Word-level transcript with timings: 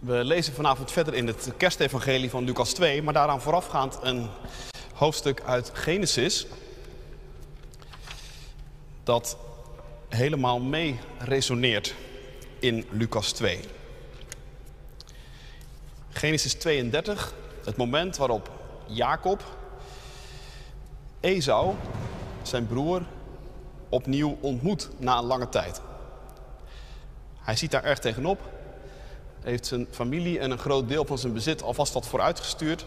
We 0.00 0.24
lezen 0.24 0.54
vanavond 0.54 0.92
verder 0.92 1.14
in 1.14 1.26
het 1.26 1.52
kerstevangelie 1.56 2.30
van 2.30 2.44
Lucas 2.44 2.72
2, 2.72 3.02
maar 3.02 3.12
daaraan 3.12 3.40
voorafgaand 3.40 3.98
een 4.02 4.28
hoofdstuk 4.94 5.42
uit 5.42 5.70
Genesis 5.74 6.46
dat 9.02 9.36
helemaal 10.08 10.60
mee 10.60 10.98
resoneert 11.18 11.94
in 12.58 12.86
Lucas 12.90 13.32
2. 13.32 13.60
Genesis 16.10 16.54
32, 16.54 17.34
het 17.64 17.76
moment 17.76 18.16
waarop 18.16 18.50
Jacob 18.86 19.42
Esau, 21.20 21.74
zijn 22.42 22.66
broer, 22.66 23.02
opnieuw 23.88 24.38
ontmoet 24.40 24.88
na 24.98 25.18
een 25.18 25.24
lange 25.24 25.48
tijd. 25.48 25.80
Hij 27.38 27.56
ziet 27.56 27.70
daar 27.70 27.84
erg 27.84 27.98
tegenop, 27.98 28.55
heeft 29.46 29.66
zijn 29.66 29.86
familie 29.90 30.38
en 30.38 30.50
een 30.50 30.58
groot 30.58 30.88
deel 30.88 31.04
van 31.04 31.18
zijn 31.18 31.32
bezit 31.32 31.62
alvast 31.62 31.92
wat 31.92 32.06
vooruitgestuurd, 32.06 32.84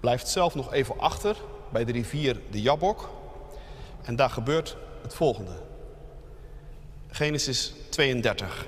blijft 0.00 0.28
zelf 0.28 0.54
nog 0.54 0.72
even 0.72 0.98
achter 0.98 1.36
bij 1.68 1.84
de 1.84 1.92
rivier 1.92 2.40
de 2.50 2.62
Jabok 2.62 3.08
en 4.02 4.16
daar 4.16 4.30
gebeurt 4.30 4.76
het 5.02 5.14
volgende. 5.14 5.52
Genesis 7.10 7.72
32. 7.88 8.66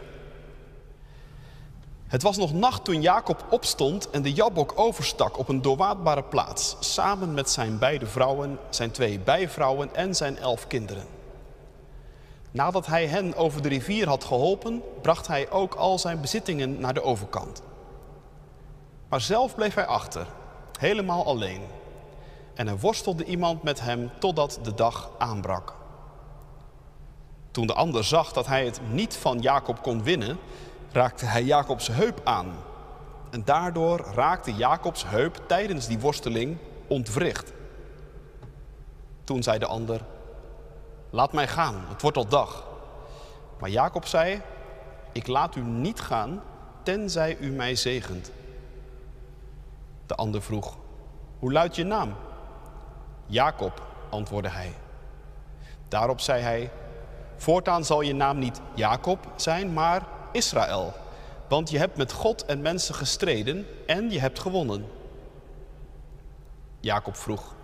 Het 2.07 2.23
was 2.23 2.37
nog 2.37 2.53
nacht 2.53 2.85
toen 2.85 3.03
Jacob 3.03 3.45
opstond 3.51 4.11
en 4.11 4.23
de 4.23 4.33
Jabok 4.33 4.73
overstak 4.77 5.39
op 5.39 5.49
een 5.49 5.63
doorwaadbare 5.63 6.23
plaats, 6.23 6.77
samen 6.81 7.35
met 7.35 7.51
zijn 7.51 7.79
beide 7.79 8.07
vrouwen, 8.07 8.59
zijn 8.71 8.91
twee 8.91 9.19
bijvrouwen 9.19 9.95
en 9.95 10.15
zijn 10.15 10.39
elf 10.39 10.67
kinderen. 10.67 11.07
Nadat 12.55 12.87
hij 12.87 13.07
hen 13.07 13.35
over 13.35 13.63
de 13.63 13.69
rivier 13.69 14.09
had 14.09 14.25
geholpen, 14.25 14.83
bracht 15.03 15.27
hij 15.27 15.51
ook 15.51 15.75
al 15.75 15.99
zijn 15.99 16.21
bezittingen 16.21 16.81
naar 16.81 16.95
de 16.95 17.03
overkant. 17.03 17.63
Maar 19.09 19.21
zelf 19.21 19.55
bleef 19.55 19.75
hij 19.75 19.87
achter, 19.87 20.27
helemaal 20.79 21.27
alleen. 21.27 21.61
En 22.55 22.69
er 22.69 22.79
worstelde 22.79 23.25
iemand 23.25 23.63
met 23.63 23.81
hem 23.81 24.11
totdat 24.19 24.59
de 24.63 24.75
dag 24.75 25.11
aanbrak. 25.19 25.75
Toen 27.51 27.67
de 27.67 27.75
ander 27.75 28.05
zag 28.05 28.33
dat 28.33 28.47
hij 28.47 28.65
het 28.65 28.81
niet 28.91 29.17
van 29.17 29.39
Jacob 29.39 29.83
kon 29.83 30.03
winnen, 30.03 30.39
raakte 30.93 31.25
hij 31.25 31.45
Jacobs 31.45 31.87
heup 31.87 32.21
aan. 32.25 32.53
En 33.31 33.45
daardoor 33.45 34.07
raakte 34.15 34.55
Jacobs 34.55 35.09
heup 35.09 35.41
tijdens 35.47 35.87
die 35.87 35.99
worsteling 35.99 36.57
ontwricht. 36.87 37.53
Toen 39.25 39.43
zei 39.43 39.59
de 39.59 39.67
ander, 39.67 40.01
laat 41.15 41.33
mij 41.33 41.49
gaan, 41.49 41.85
het 41.89 42.03
wordt 42.03 42.17
al 42.17 42.27
dag. 42.27 42.67
Maar 43.59 43.71
Jacob 43.71 44.07
zei, 44.07 44.43
ik 45.13 45.27
laat 45.27 45.57
u 45.57 45.61
niet 45.61 46.01
gaan, 46.01 46.43
tenzij 46.83 47.37
u 47.41 47.51
mij 47.51 47.75
zegent. 47.75 48.31
De 50.07 50.15
ander 50.15 50.43
vroeg, 50.43 50.77
hoe 51.39 51.53
luidt 51.53 51.77
je 51.77 51.85
naam? 51.85 52.15
Jacob, 53.27 53.83
antwoordde 54.11 54.51
hij. 54.51 54.73
Daarop 55.89 56.21
zei 56.21 56.43
hij, 56.43 56.71
voortaan 57.37 57.85
zal 57.85 58.01
je 58.01 58.15
naam 58.15 58.39
niet 58.39 58.61
Jacob 58.75 59.19
zijn, 59.37 59.73
maar 59.73 60.03
Israël. 60.33 60.93
Want 61.49 61.71
je 61.71 61.79
hebt 61.79 61.97
met 61.97 62.13
God 62.13 62.45
en 62.45 62.63
mensen 62.63 62.95
gestreden 62.95 63.67
en 63.87 64.11
je 64.11 64.21
hebt 64.21 64.39
gewonnen. 64.39 64.87
Jacob 66.81 67.17
vroeg, 67.17 67.55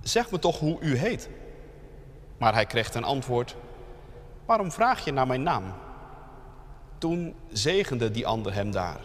zeg 0.00 0.30
me 0.30 0.38
toch 0.38 0.58
hoe 0.58 0.80
u 0.80 0.96
heet? 0.96 1.28
Maar 2.42 2.54
hij 2.54 2.66
kreeg 2.66 2.90
ten 2.90 3.04
antwoord, 3.04 3.56
waarom 4.44 4.72
vraag 4.72 5.04
je 5.04 5.12
naar 5.12 5.26
mijn 5.26 5.42
naam? 5.42 5.64
Toen 6.98 7.34
zegende 7.52 8.10
die 8.10 8.26
ander 8.26 8.54
hem 8.54 8.70
daar. 8.70 9.00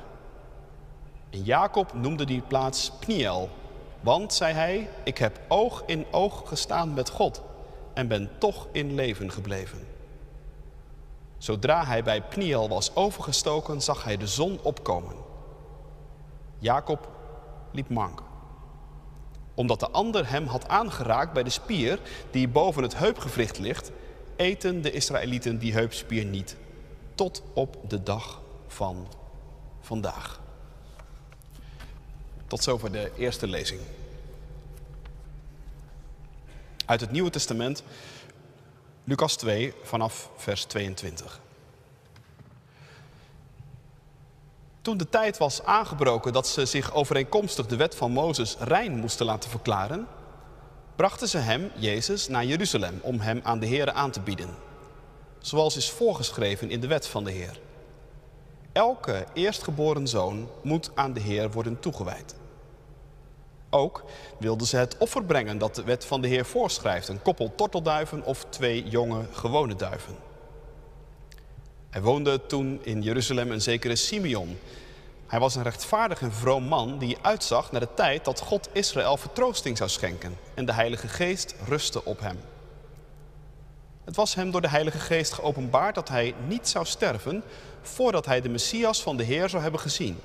En 1.30 1.44
Jacob 1.44 1.94
noemde 1.94 2.26
die 2.26 2.42
plaats 2.42 2.92
Pniel, 3.00 3.50
want, 4.02 4.34
zei 4.34 4.54
hij, 4.54 4.90
ik 5.04 5.18
heb 5.18 5.40
oog 5.48 5.84
in 5.86 6.06
oog 6.12 6.42
gestaan 6.46 6.94
met 6.94 7.10
God 7.10 7.44
en 7.94 8.08
ben 8.08 8.30
toch 8.38 8.68
in 8.72 8.96
leven 8.96 9.32
gebleven. 9.32 9.88
Zodra 11.38 11.86
hij 11.86 12.04
bij 12.04 12.22
Pniel 12.22 12.70
was 12.70 12.96
overgestoken, 12.96 13.82
zag 13.82 14.04
hij 14.04 14.18
de 14.18 14.28
zon 14.28 14.60
opkomen. 14.64 15.16
Jacob 16.58 17.10
liep 17.72 17.90
mank. 17.90 18.27
Omdat 19.58 19.80
de 19.80 19.90
ander 19.90 20.30
hem 20.30 20.46
had 20.46 20.68
aangeraakt 20.68 21.34
bij 21.34 21.44
de 21.44 21.50
spier 21.50 22.00
die 22.32 22.48
boven 22.48 22.84
het 22.84 22.98
heupgewricht 22.98 23.60
ligt, 23.60 23.92
eten 24.36 24.82
de 24.82 24.92
Israëlieten 24.92 25.58
die 25.58 25.74
heupspier 25.74 26.26
niet. 26.26 26.56
Tot 27.16 27.44
op 27.54 27.90
de 27.90 28.04
dag 28.04 28.42
van 28.68 29.08
vandaag. 29.80 30.42
Tot 32.48 32.64
zover 32.64 32.92
de 32.92 33.12
eerste 33.18 33.48
lezing. 33.48 33.80
Uit 36.86 37.02
het 37.02 37.12
Nieuwe 37.12 37.30
Testament, 37.30 37.84
Lucas 39.04 39.36
2, 39.36 39.74
vanaf 39.84 40.30
vers 40.36 40.64
22. 40.64 41.40
Toen 44.88 44.98
de 44.98 45.10
tijd 45.10 45.38
was 45.38 45.64
aangebroken 45.64 46.34
dat 46.34 46.48
ze 46.48 46.66
zich 46.66 46.94
overeenkomstig 46.94 47.66
de 47.66 47.76
wet 47.76 47.96
van 47.96 48.12
Mozes 48.12 48.56
rein 48.60 48.98
moesten 48.98 49.26
laten 49.26 49.50
verklaren, 49.50 50.08
brachten 50.96 51.28
ze 51.28 51.38
hem, 51.38 51.72
Jezus, 51.76 52.28
naar 52.28 52.46
Jeruzalem 52.46 53.00
om 53.02 53.20
hem 53.20 53.40
aan 53.44 53.60
de 53.60 53.66
Heer 53.66 53.92
aan 53.92 54.12
te 54.12 54.22
bieden. 54.22 54.50
Zoals 55.40 55.76
is 55.76 55.90
voorgeschreven 55.90 56.70
in 56.70 56.80
de 56.80 56.88
wet 56.88 57.08
van 57.08 57.24
de 57.24 57.32
Heer. 57.32 57.60
Elke 58.72 59.26
eerstgeboren 59.34 60.08
zoon 60.08 60.50
moet 60.64 60.92
aan 60.96 61.14
de 61.14 61.22
Heer 61.22 61.52
worden 61.52 61.80
toegewijd. 61.80 62.36
Ook 63.70 64.04
wilden 64.40 64.68
ze 64.68 64.78
het 64.78 64.98
offer 64.98 65.24
brengen 65.24 65.58
dat 65.58 65.76
de 65.76 65.84
wet 65.84 66.06
van 66.06 66.22
de 66.22 66.28
Heer 66.28 66.46
voorschrijft: 66.46 67.08
een 67.08 67.22
koppel 67.22 67.56
tortelduiven 67.56 68.26
of 68.26 68.46
twee 68.50 68.88
jonge 68.88 69.26
gewone 69.32 69.76
duiven. 69.76 70.27
Er 71.90 72.02
woonde 72.02 72.46
toen 72.46 72.80
in 72.84 73.02
Jeruzalem 73.02 73.52
een 73.52 73.62
zekere 73.62 73.96
Simeon. 73.96 74.58
Hij 75.28 75.40
was 75.40 75.56
een 75.56 75.64
rechtvaardig 75.64 76.22
en 76.22 76.34
vroom 76.34 76.64
man 76.64 76.98
die 76.98 77.18
uitzag 77.22 77.72
naar 77.72 77.82
de 77.82 77.94
tijd 77.94 78.26
dat 78.26 78.40
God 78.40 78.70
Israël 78.72 79.18
vertroosting 79.18 79.78
zou 79.78 79.90
schenken 79.90 80.38
en 80.54 80.66
de 80.66 80.74
Heilige 80.74 81.08
Geest 81.08 81.56
rustte 81.66 82.06
op 82.06 82.20
hem. 82.20 82.40
Het 84.04 84.16
was 84.16 84.36
hem 84.36 84.52
door 84.52 84.62
de 84.62 84.70
Heilige 84.70 85.00
Geest 85.00 85.34
geopenbaard 85.34 85.96
dat 85.96 86.10
hij 86.10 86.34
niet 86.48 86.68
zou 86.68 86.86
sterven 86.86 87.44
voordat 87.82 88.26
hij 88.26 88.42
de 88.42 88.50
Messias 88.50 89.02
van 89.02 89.18
de 89.18 89.24
Heer 89.24 89.50
zou 89.50 89.62
hebben 89.62 89.82
gezien. 89.82 90.18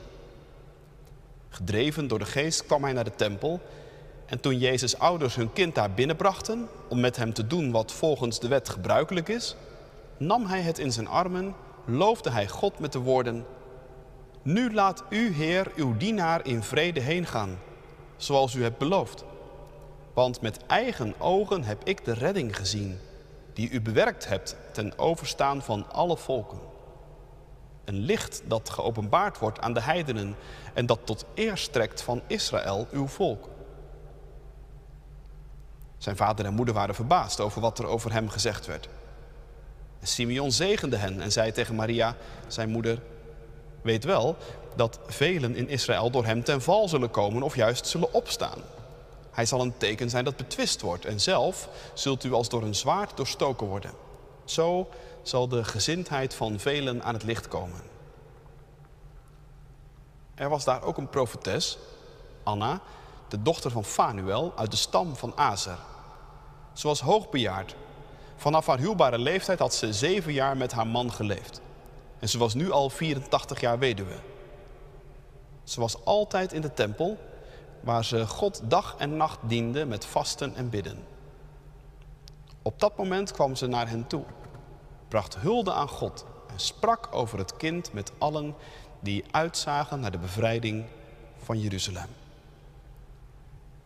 Gedreven 1.49 2.09
door 2.09 2.19
de 2.19 2.25
geest 2.25 2.67
kwam 2.67 2.83
hij 2.83 2.93
naar 2.93 3.05
de 3.05 3.15
tempel. 3.17 3.61
En 4.27 4.41
toen 4.41 4.59
Jezus' 4.59 4.99
ouders 4.99 5.34
hun 5.34 5.53
kind 5.53 5.75
daar 5.75 5.91
binnenbrachten 5.91 6.69
om 6.89 7.00
met 7.00 7.17
hem 7.17 7.33
te 7.33 7.47
doen 7.47 7.71
wat 7.71 7.93
volgens 7.93 8.41
de 8.41 8.49
wet 8.49 8.69
gebruikelijk 8.69 9.29
is, 9.29 9.56
nam 10.27 10.47
hij 10.47 10.60
het 10.60 10.78
in 10.78 10.93
zijn 10.93 11.09
armen, 11.09 11.55
loofde 11.84 12.31
hij 12.31 12.49
God 12.49 12.78
met 12.78 12.93
de 12.93 12.99
woorden: 12.99 13.47
Nu 14.43 14.75
laat 14.75 15.05
u, 15.09 15.33
Heer, 15.33 15.72
uw 15.77 15.97
dienaar 15.97 16.47
in 16.47 16.62
vrede 16.62 17.00
heen 17.00 17.27
gaan, 17.27 17.59
zoals 18.16 18.55
u 18.55 18.62
hebt 18.62 18.78
beloofd. 18.78 19.25
Want 20.15 20.41
met 20.41 20.66
eigen 20.66 21.15
ogen 21.21 21.65
heb 21.65 21.84
ik 21.84 22.05
de 22.05 22.15
redding 22.15 22.56
gezien, 22.56 22.99
die 23.53 23.71
u 23.71 23.81
bewerkt 23.81 24.28
hebt 24.28 24.56
ten 24.72 24.99
overstaan 24.99 25.62
van 25.62 25.93
alle 25.93 26.16
volken. 26.16 26.59
Een 27.84 27.99
licht 27.99 28.43
dat 28.44 28.71
geopenbaard 28.71 29.38
wordt 29.38 29.61
aan 29.61 29.72
de 29.72 29.82
heidenen 29.82 30.37
en 30.75 30.87
dat 30.87 30.99
tot 31.05 31.25
eer 31.34 31.56
strekt 31.56 32.03
van 32.03 32.22
Israël, 32.27 32.87
uw 32.91 33.06
volk. 33.06 33.49
Zijn 35.99 36.16
vader 36.16 36.44
en 36.44 36.55
moeder 36.55 36.75
waren 36.75 36.94
verbaasd 36.94 37.41
over 37.41 37.61
wat 37.61 37.78
er 37.78 37.87
over 37.87 38.12
hem 38.12 38.28
gezegd 38.28 38.66
werd. 38.66 38.88
Simeon 40.03 40.53
zegende 40.53 40.97
hen 40.97 41.21
en 41.21 41.33
zei 41.33 41.53
tegen 41.53 41.75
Maria, 41.75 42.17
zijn 42.47 42.69
moeder, 42.69 43.03
weet 43.83 44.05
wel 44.05 44.37
dat 44.76 44.99
velen 45.06 45.56
in 45.56 45.69
Israël 45.69 46.11
door 46.11 46.25
hem 46.25 46.44
ten 46.44 46.62
val 46.62 46.88
zullen 46.88 47.11
komen 47.11 47.43
of 47.43 47.56
juist 47.56 47.87
zullen 47.87 48.12
opstaan. 48.12 48.59
Hij 49.31 49.47
zal 49.47 49.61
een 49.61 49.76
teken 49.76 50.11
zijn 50.11 50.25
dat 50.25 50.37
betwist 50.37 50.81
wordt 50.81 51.05
en 51.05 51.21
zelf 51.21 51.69
zult 51.94 52.25
u 52.25 52.32
als 52.32 52.49
door 52.49 52.62
een 52.62 52.75
zwaard 52.75 53.17
doorstoken 53.17 53.67
worden. 53.67 53.91
Zo 54.44 54.88
zal 55.23 55.49
de 55.49 55.65
gezindheid 55.65 56.35
van 56.35 56.59
velen 56.61 57.03
aan 57.03 57.15
het 57.15 57.23
licht 57.23 57.49
komen. 57.49 57.81
Er 60.35 60.49
was 60.49 60.65
daar 60.65 60.82
ook 60.82 60.97
een 60.97 61.09
profetes, 61.09 61.79
Anna, 62.43 62.81
de 63.29 63.43
dochter 63.43 63.71
van 63.71 63.85
Fanuel 63.85 64.53
uit 64.56 64.71
de 64.71 64.76
stam 64.76 65.17
van 65.17 65.32
Azer. 65.37 65.79
Ze 66.73 66.87
was 66.87 67.00
hoogbejaard. 67.00 67.75
Vanaf 68.43 68.67
haar 68.67 68.79
huwbare 68.79 69.19
leeftijd 69.19 69.59
had 69.59 69.75
ze 69.75 69.93
zeven 69.93 70.33
jaar 70.33 70.56
met 70.56 70.73
haar 70.73 70.87
man 70.87 71.12
geleefd. 71.12 71.61
En 72.19 72.29
ze 72.29 72.39
was 72.39 72.55
nu 72.55 72.71
al 72.71 72.91
84 72.91 73.61
jaar 73.61 73.79
weduwe. 73.79 74.15
Ze 75.65 75.81
was 75.81 76.05
altijd 76.05 76.53
in 76.53 76.61
de 76.61 76.73
tempel, 76.75 77.19
waar 77.81 78.05
ze 78.05 78.27
God 78.27 78.61
dag 78.65 78.94
en 78.99 79.17
nacht 79.17 79.39
diende 79.43 79.85
met 79.85 80.05
vasten 80.05 80.55
en 80.55 80.71
bidden. 80.71 81.05
Op 82.62 82.81
dat 82.81 82.97
moment 82.97 83.33
kwam 83.33 83.55
ze 83.55 83.67
naar 83.67 83.89
hen 83.89 84.06
toe, 84.06 84.25
bracht 85.09 85.37
hulde 85.37 85.73
aan 85.73 85.88
God 85.88 86.25
en 86.47 86.61
sprak 86.61 87.09
over 87.11 87.38
het 87.38 87.56
kind 87.56 87.93
met 87.93 88.12
allen 88.19 88.55
die 89.00 89.25
uitzagen 89.31 90.00
naar 90.00 90.12
de 90.12 90.19
bevrijding 90.19 90.85
van 91.43 91.61
Jeruzalem. 91.61 92.09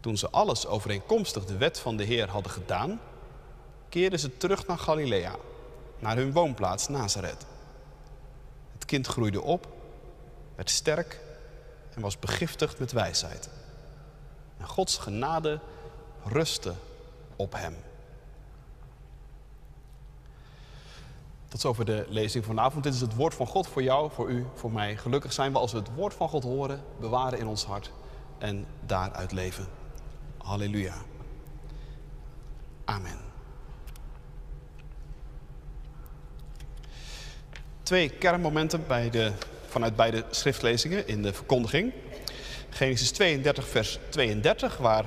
Toen 0.00 0.16
ze 0.16 0.30
alles 0.30 0.66
overeenkomstig 0.66 1.44
de 1.44 1.56
wet 1.56 1.78
van 1.78 1.96
de 1.96 2.04
Heer 2.04 2.28
hadden 2.28 2.52
gedaan, 2.52 3.00
keerden 3.88 4.18
ze 4.18 4.36
terug 4.36 4.66
naar 4.66 4.78
Galilea, 4.78 5.36
naar 5.98 6.16
hun 6.16 6.32
woonplaats 6.32 6.88
Nazareth. 6.88 7.46
Het 8.72 8.84
kind 8.84 9.06
groeide 9.06 9.42
op, 9.42 9.68
werd 10.54 10.70
sterk 10.70 11.20
en 11.94 12.00
was 12.00 12.18
begiftigd 12.18 12.78
met 12.78 12.92
wijsheid. 12.92 13.48
En 14.56 14.66
Gods 14.66 14.98
genade 14.98 15.60
rustte 16.24 16.74
op 17.36 17.52
hem. 17.52 17.76
Tot 21.48 21.60
zover 21.60 21.84
de 21.84 22.06
lezing 22.08 22.44
vanavond. 22.44 22.84
Dit 22.84 22.94
is 22.94 23.00
het 23.00 23.14
woord 23.14 23.34
van 23.34 23.46
God 23.46 23.66
voor 23.66 23.82
jou, 23.82 24.10
voor 24.10 24.30
u, 24.30 24.46
voor 24.54 24.72
mij. 24.72 24.96
Gelukkig 24.96 25.32
zijn 25.32 25.52
we 25.52 25.58
als 25.58 25.72
we 25.72 25.78
het 25.78 25.94
woord 25.94 26.14
van 26.14 26.28
God 26.28 26.42
horen, 26.42 26.82
bewaren 27.00 27.38
in 27.38 27.46
ons 27.46 27.64
hart 27.64 27.92
en 28.38 28.66
daaruit 28.86 29.32
leven. 29.32 29.66
Halleluja. 30.38 30.94
Amen. 32.84 33.25
Twee 37.86 38.08
kernmomenten 38.08 38.86
bij 38.86 39.10
de, 39.10 39.32
vanuit 39.66 39.96
beide 39.96 40.24
schriftlezingen 40.30 41.08
in 41.08 41.22
de 41.22 41.32
verkondiging. 41.32 41.92
Genesis 42.70 43.10
32, 43.10 43.68
vers 43.68 43.98
32, 44.08 44.76
waar 44.76 45.04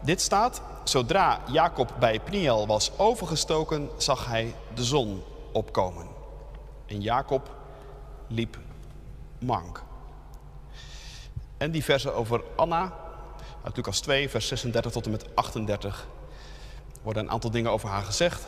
dit 0.00 0.20
staat. 0.20 0.62
Zodra 0.84 1.40
Jacob 1.52 1.94
bij 1.98 2.20
Pniel 2.20 2.66
was 2.66 2.98
overgestoken, 2.98 3.88
zag 3.96 4.26
hij 4.26 4.54
de 4.74 4.84
zon 4.84 5.22
opkomen. 5.52 6.06
En 6.86 7.00
Jacob 7.00 7.54
liep 8.28 8.58
mank. 9.38 9.82
En 11.56 11.70
die 11.70 11.84
versen 11.84 12.14
over 12.14 12.42
Anna, 12.56 12.92
uit 13.64 13.76
Lucas 13.76 14.00
2, 14.00 14.28
vers 14.28 14.48
36 14.48 14.92
tot 14.92 15.04
en 15.04 15.10
met 15.10 15.36
38, 15.36 16.06
worden 17.02 17.22
een 17.22 17.30
aantal 17.30 17.50
dingen 17.50 17.70
over 17.70 17.88
haar 17.88 18.02
gezegd. 18.02 18.46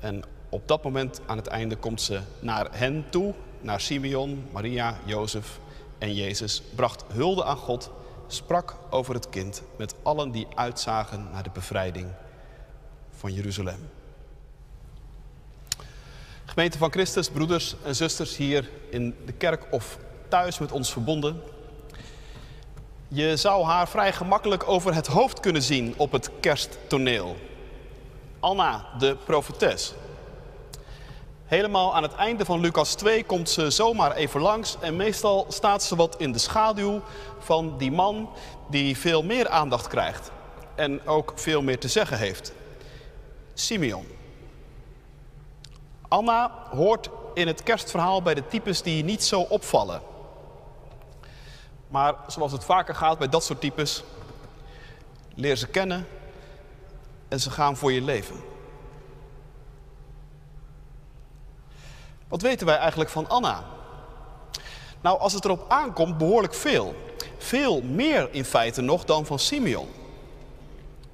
En 0.00 0.24
op 0.50 0.68
dat 0.68 0.82
moment, 0.82 1.20
aan 1.26 1.36
het 1.36 1.46
einde, 1.46 1.76
komt 1.76 2.02
ze 2.02 2.20
naar 2.40 2.68
hen 2.70 3.04
toe, 3.10 3.34
naar 3.60 3.80
Simeon, 3.80 4.44
Maria, 4.52 4.98
Jozef 5.04 5.58
en 5.98 6.14
Jezus, 6.14 6.62
bracht 6.74 7.04
hulde 7.12 7.44
aan 7.44 7.56
God, 7.56 7.90
sprak 8.26 8.76
over 8.90 9.14
het 9.14 9.28
kind 9.28 9.62
met 9.76 9.94
allen 10.02 10.30
die 10.30 10.46
uitzagen 10.54 11.28
naar 11.32 11.42
de 11.42 11.50
bevrijding 11.52 12.08
van 13.10 13.32
Jeruzalem. 13.32 13.88
Gemeente 16.44 16.78
van 16.78 16.90
Christus, 16.90 17.30
broeders 17.30 17.74
en 17.84 17.96
zusters 17.96 18.36
hier 18.36 18.70
in 18.90 19.16
de 19.26 19.32
kerk 19.32 19.66
of 19.70 19.98
thuis 20.28 20.58
met 20.58 20.72
ons 20.72 20.92
verbonden. 20.92 21.42
Je 23.08 23.36
zou 23.36 23.64
haar 23.64 23.88
vrij 23.88 24.12
gemakkelijk 24.12 24.68
over 24.68 24.94
het 24.94 25.06
hoofd 25.06 25.40
kunnen 25.40 25.62
zien 25.62 25.94
op 25.96 26.12
het 26.12 26.30
kersttoneel. 26.40 27.36
Anna, 28.40 28.86
de 28.98 29.16
profetes. 29.24 29.94
Helemaal 31.50 31.94
aan 31.94 32.02
het 32.02 32.14
einde 32.14 32.44
van 32.44 32.60
Lucas 32.60 32.94
2 32.94 33.24
komt 33.24 33.48
ze 33.48 33.70
zomaar 33.70 34.12
even 34.14 34.40
langs 34.40 34.76
en 34.80 34.96
meestal 34.96 35.46
staat 35.48 35.82
ze 35.82 35.96
wat 35.96 36.16
in 36.16 36.32
de 36.32 36.38
schaduw 36.38 37.02
van 37.38 37.78
die 37.78 37.92
man 37.92 38.30
die 38.68 38.96
veel 38.96 39.22
meer 39.22 39.48
aandacht 39.48 39.88
krijgt 39.88 40.30
en 40.74 41.06
ook 41.06 41.32
veel 41.34 41.62
meer 41.62 41.78
te 41.78 41.88
zeggen 41.88 42.18
heeft. 42.18 42.52
Simeon. 43.54 44.06
Anna 46.08 46.66
hoort 46.70 47.10
in 47.34 47.46
het 47.46 47.62
kerstverhaal 47.62 48.22
bij 48.22 48.34
de 48.34 48.46
types 48.46 48.82
die 48.82 49.04
niet 49.04 49.24
zo 49.24 49.40
opvallen. 49.40 50.00
Maar 51.88 52.14
zoals 52.26 52.52
het 52.52 52.64
vaker 52.64 52.94
gaat 52.94 53.18
bij 53.18 53.28
dat 53.28 53.44
soort 53.44 53.60
types, 53.60 54.02
leer 55.34 55.56
ze 55.56 55.66
kennen 55.66 56.06
en 57.28 57.40
ze 57.40 57.50
gaan 57.50 57.76
voor 57.76 57.92
je 57.92 58.02
leven. 58.02 58.49
Wat 62.30 62.42
weten 62.42 62.66
wij 62.66 62.76
eigenlijk 62.76 63.10
van 63.10 63.28
Anna? 63.28 63.64
Nou, 65.00 65.18
als 65.18 65.32
het 65.32 65.44
erop 65.44 65.64
aankomt, 65.68 66.18
behoorlijk 66.18 66.54
veel. 66.54 66.94
Veel 67.38 67.82
meer 67.82 68.28
in 68.30 68.44
feite 68.44 68.80
nog 68.80 69.04
dan 69.04 69.26
van 69.26 69.38
Simeon. 69.38 69.88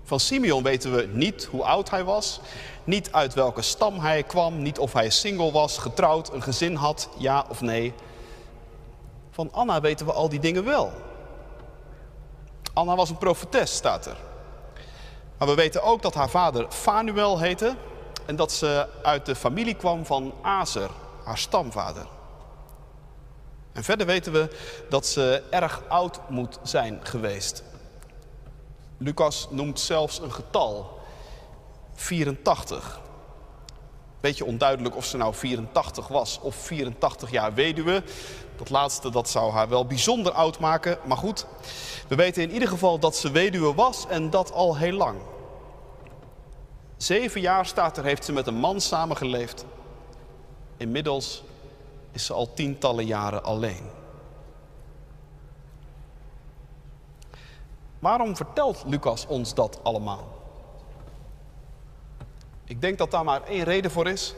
Van 0.04 0.20
Simeon 0.20 0.62
weten 0.62 0.94
we 0.94 1.08
niet 1.12 1.44
hoe 1.44 1.64
oud 1.64 1.90
hij 1.90 2.04
was, 2.04 2.40
niet 2.84 3.12
uit 3.12 3.34
welke 3.34 3.62
stam 3.62 3.98
hij 3.98 4.22
kwam, 4.22 4.62
niet 4.62 4.78
of 4.78 4.92
hij 4.92 5.10
single 5.10 5.52
was, 5.52 5.78
getrouwd, 5.78 6.32
een 6.32 6.42
gezin 6.42 6.74
had, 6.74 7.08
ja 7.18 7.46
of 7.48 7.60
nee. 7.60 7.94
Van 9.30 9.52
Anna 9.52 9.80
weten 9.80 10.06
we 10.06 10.12
al 10.12 10.28
die 10.28 10.40
dingen 10.40 10.64
wel. 10.64 10.92
Anna 12.72 12.94
was 12.96 13.10
een 13.10 13.18
profetes, 13.18 13.74
staat 13.74 14.06
er. 14.06 14.16
Maar 15.38 15.48
we 15.48 15.54
weten 15.54 15.82
ook 15.82 16.02
dat 16.02 16.14
haar 16.14 16.30
vader 16.30 16.66
Fanuel 16.70 17.38
heette 17.38 17.76
en 18.26 18.36
dat 18.36 18.52
ze 18.52 18.86
uit 19.02 19.26
de 19.26 19.34
familie 19.34 19.74
kwam 19.74 20.06
van 20.06 20.32
Azer, 20.42 20.90
haar 21.26 21.38
stamvader. 21.38 22.06
En 23.73 23.84
verder 23.84 24.06
weten 24.06 24.32
we 24.32 24.49
dat 24.88 25.06
ze 25.06 25.43
erg 25.50 25.82
oud 25.88 26.31
moet 26.31 26.58
zijn 26.62 27.00
geweest. 27.02 27.62
Lucas 28.96 29.46
noemt 29.50 29.81
zelfs 29.81 30.19
een 30.20 30.32
getal, 30.32 30.99
84. 31.94 33.00
Beetje 34.20 34.44
onduidelijk 34.44 34.96
of 34.96 35.05
ze 35.05 35.17
nou 35.17 35.34
84 35.34 36.08
was 36.08 36.40
of 36.40 36.55
84 36.55 37.31
jaar 37.31 37.55
weduwe. 37.55 38.02
Dat 38.56 38.70
laatste 38.70 39.11
dat 39.11 39.28
zou 39.28 39.52
haar 39.52 39.69
wel 39.69 39.87
bijzonder 39.87 40.32
oud 40.32 40.58
maken. 40.58 40.99
Maar 41.05 41.17
goed, 41.17 41.46
we 42.08 42.14
weten 42.14 42.43
in 42.43 42.52
ieder 42.52 42.69
geval 42.69 42.99
dat 42.99 43.17
ze 43.17 43.31
weduwe 43.31 43.75
was 43.75 44.06
en 44.08 44.31
dat 44.31 44.52
al 44.52 44.76
heel 44.76 44.96
lang. 44.96 45.19
Zeven 46.96 47.40
jaar 47.40 47.67
staat 47.67 47.96
er, 47.96 48.05
heeft 48.05 48.25
ze 48.25 48.32
met 48.32 48.46
een 48.46 48.55
man 48.55 48.81
samengeleefd. 48.81 49.64
Inmiddels 50.76 51.43
is 52.12 52.25
ze 52.25 52.32
al 52.32 52.55
tientallen 52.55 53.06
jaren 53.06 53.44
alleen. 53.44 53.90
Waarom 57.99 58.37
vertelt 58.37 58.82
Lucas 58.87 59.26
ons 59.26 59.55
dat 59.55 59.81
allemaal? 59.82 60.28
Ik 62.64 62.81
denk 62.81 62.99
dat 62.99 63.11
daar 63.11 63.25
maar 63.25 63.43
één 63.43 63.64
reden 63.64 63.90
voor 63.90 64.08
is. 64.08 64.34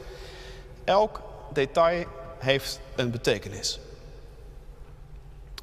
Elk 0.83 1.21
detail 1.53 2.05
heeft 2.37 2.79
een 2.95 3.11
betekenis. 3.11 3.79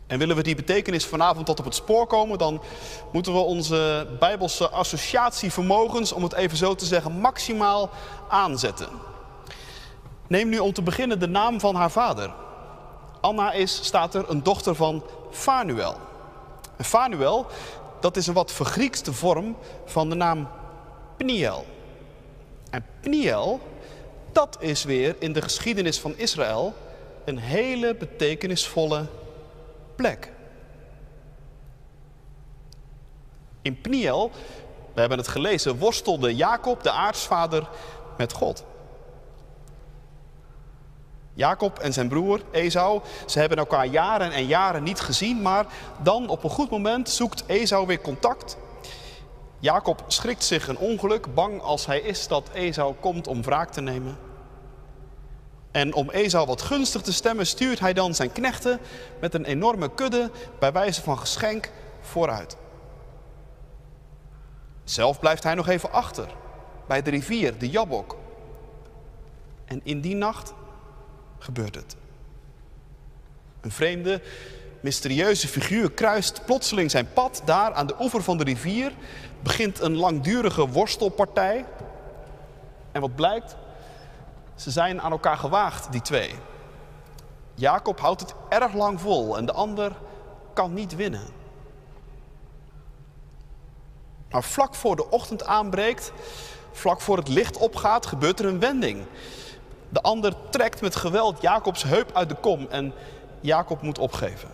En 0.06 0.18
willen 0.18 0.36
we 0.36 0.42
die 0.42 0.54
betekenis 0.54 1.06
vanavond 1.06 1.46
tot 1.46 1.58
op 1.58 1.64
het 1.64 1.74
spoor 1.74 2.06
komen, 2.06 2.38
dan 2.38 2.62
moeten 3.12 3.32
we 3.32 3.38
onze 3.38 4.08
bijbelse 4.18 4.68
associatievermogens, 4.68 6.12
om 6.12 6.22
het 6.22 6.32
even 6.32 6.56
zo 6.56 6.74
te 6.74 6.84
zeggen, 6.84 7.12
maximaal 7.12 7.90
aanzetten. 8.28 8.88
Neem 10.28 10.48
nu 10.48 10.58
om 10.58 10.72
te 10.72 10.82
beginnen 10.82 11.20
de 11.20 11.28
naam 11.28 11.60
van 11.60 11.74
haar 11.74 11.90
vader. 11.90 12.30
Anna 13.20 13.52
is, 13.52 13.84
staat 13.84 14.14
er, 14.14 14.30
een 14.30 14.42
dochter 14.42 14.74
van 14.74 15.04
Fanuel. 15.30 15.96
En 16.76 16.84
Fanuel, 16.84 17.46
dat 18.00 18.16
is 18.16 18.26
een 18.26 18.34
wat 18.34 18.52
vergriekste 18.52 19.12
vorm 19.12 19.56
van 19.84 20.08
de 20.08 20.14
naam 20.14 20.48
Pniel. 21.16 21.66
En 22.70 22.84
Pniel, 23.00 23.60
dat 24.32 24.56
is 24.60 24.84
weer 24.84 25.16
in 25.18 25.32
de 25.32 25.42
geschiedenis 25.42 26.00
van 26.00 26.16
Israël 26.16 26.74
een 27.24 27.38
hele 27.38 27.94
betekenisvolle 27.94 29.06
plek. 29.94 30.32
In 33.62 33.80
Pniel, 33.80 34.30
we 34.94 35.00
hebben 35.00 35.18
het 35.18 35.28
gelezen, 35.28 35.78
worstelde 35.78 36.34
Jacob, 36.34 36.82
de 36.82 36.90
aartsvader, 36.90 37.68
met 38.16 38.32
God. 38.32 38.64
Jacob 41.36 41.78
en 41.78 41.92
zijn 41.92 42.08
broer 42.08 42.40
Esau, 42.50 43.00
ze 43.26 43.38
hebben 43.38 43.58
elkaar 43.58 43.86
jaren 43.86 44.32
en 44.32 44.46
jaren 44.46 44.82
niet 44.82 45.00
gezien, 45.00 45.42
maar 45.42 45.66
dan 46.02 46.28
op 46.28 46.44
een 46.44 46.50
goed 46.50 46.70
moment 46.70 47.08
zoekt 47.10 47.44
Esau 47.46 47.86
weer 47.86 48.00
contact. 48.00 48.56
Jacob 49.58 50.04
schrikt 50.06 50.44
zich 50.44 50.68
een 50.68 50.78
ongeluk, 50.78 51.34
bang 51.34 51.60
als 51.60 51.86
hij 51.86 52.00
is 52.00 52.28
dat 52.28 52.50
Esau 52.52 52.94
komt 53.00 53.26
om 53.26 53.42
wraak 53.42 53.72
te 53.72 53.80
nemen. 53.80 54.18
En 55.70 55.94
om 55.94 56.10
Esau 56.10 56.46
wat 56.46 56.62
gunstig 56.62 57.02
te 57.02 57.12
stemmen, 57.12 57.46
stuurt 57.46 57.80
hij 57.80 57.92
dan 57.92 58.14
zijn 58.14 58.32
knechten 58.32 58.80
met 59.20 59.34
een 59.34 59.44
enorme 59.44 59.94
kudde 59.94 60.30
bij 60.58 60.72
wijze 60.72 61.02
van 61.02 61.18
geschenk 61.18 61.70
vooruit. 62.00 62.56
Zelf 64.84 65.20
blijft 65.20 65.42
hij 65.42 65.54
nog 65.54 65.68
even 65.68 65.92
achter, 65.92 66.28
bij 66.86 67.02
de 67.02 67.10
rivier, 67.10 67.58
de 67.58 67.70
Jabok. 67.70 68.16
En 69.64 69.80
in 69.84 70.00
die 70.00 70.14
nacht 70.14 70.54
gebeurt 71.38 71.74
het. 71.74 71.96
Een 73.60 73.70
vreemde, 73.70 74.22
mysterieuze 74.80 75.48
figuur 75.48 75.90
kruist 75.90 76.44
plotseling 76.44 76.90
zijn 76.90 77.12
pad 77.12 77.42
daar 77.44 77.72
aan 77.72 77.86
de 77.86 77.94
oever 78.00 78.22
van 78.22 78.38
de 78.38 78.44
rivier, 78.44 78.92
begint 79.42 79.80
een 79.80 79.96
langdurige 79.96 80.68
worstelpartij. 80.68 81.64
En 82.92 83.00
wat 83.00 83.14
blijkt? 83.14 83.56
Ze 84.54 84.70
zijn 84.70 85.00
aan 85.00 85.10
elkaar 85.10 85.36
gewaagd, 85.36 85.92
die 85.92 86.02
twee. 86.02 86.34
Jacob 87.54 88.00
houdt 88.00 88.20
het 88.20 88.34
erg 88.48 88.74
lang 88.74 89.00
vol 89.00 89.36
en 89.36 89.46
de 89.46 89.52
ander 89.52 89.92
kan 90.52 90.74
niet 90.74 90.96
winnen. 90.96 91.26
Maar 94.30 94.44
vlak 94.44 94.74
voor 94.74 94.96
de 94.96 95.10
ochtend 95.10 95.44
aanbreekt, 95.44 96.12
vlak 96.72 97.00
voor 97.00 97.16
het 97.16 97.28
licht 97.28 97.56
opgaat, 97.56 98.06
gebeurt 98.06 98.40
er 98.40 98.46
een 98.46 98.60
wending. 98.60 99.06
De 99.88 100.02
ander 100.02 100.34
trekt 100.50 100.80
met 100.80 100.96
geweld 100.96 101.40
Jacobs 101.40 101.82
heup 101.82 102.10
uit 102.12 102.28
de 102.28 102.34
kom 102.34 102.66
en 102.70 102.92
Jacob 103.40 103.82
moet 103.82 103.98
opgeven. 103.98 104.48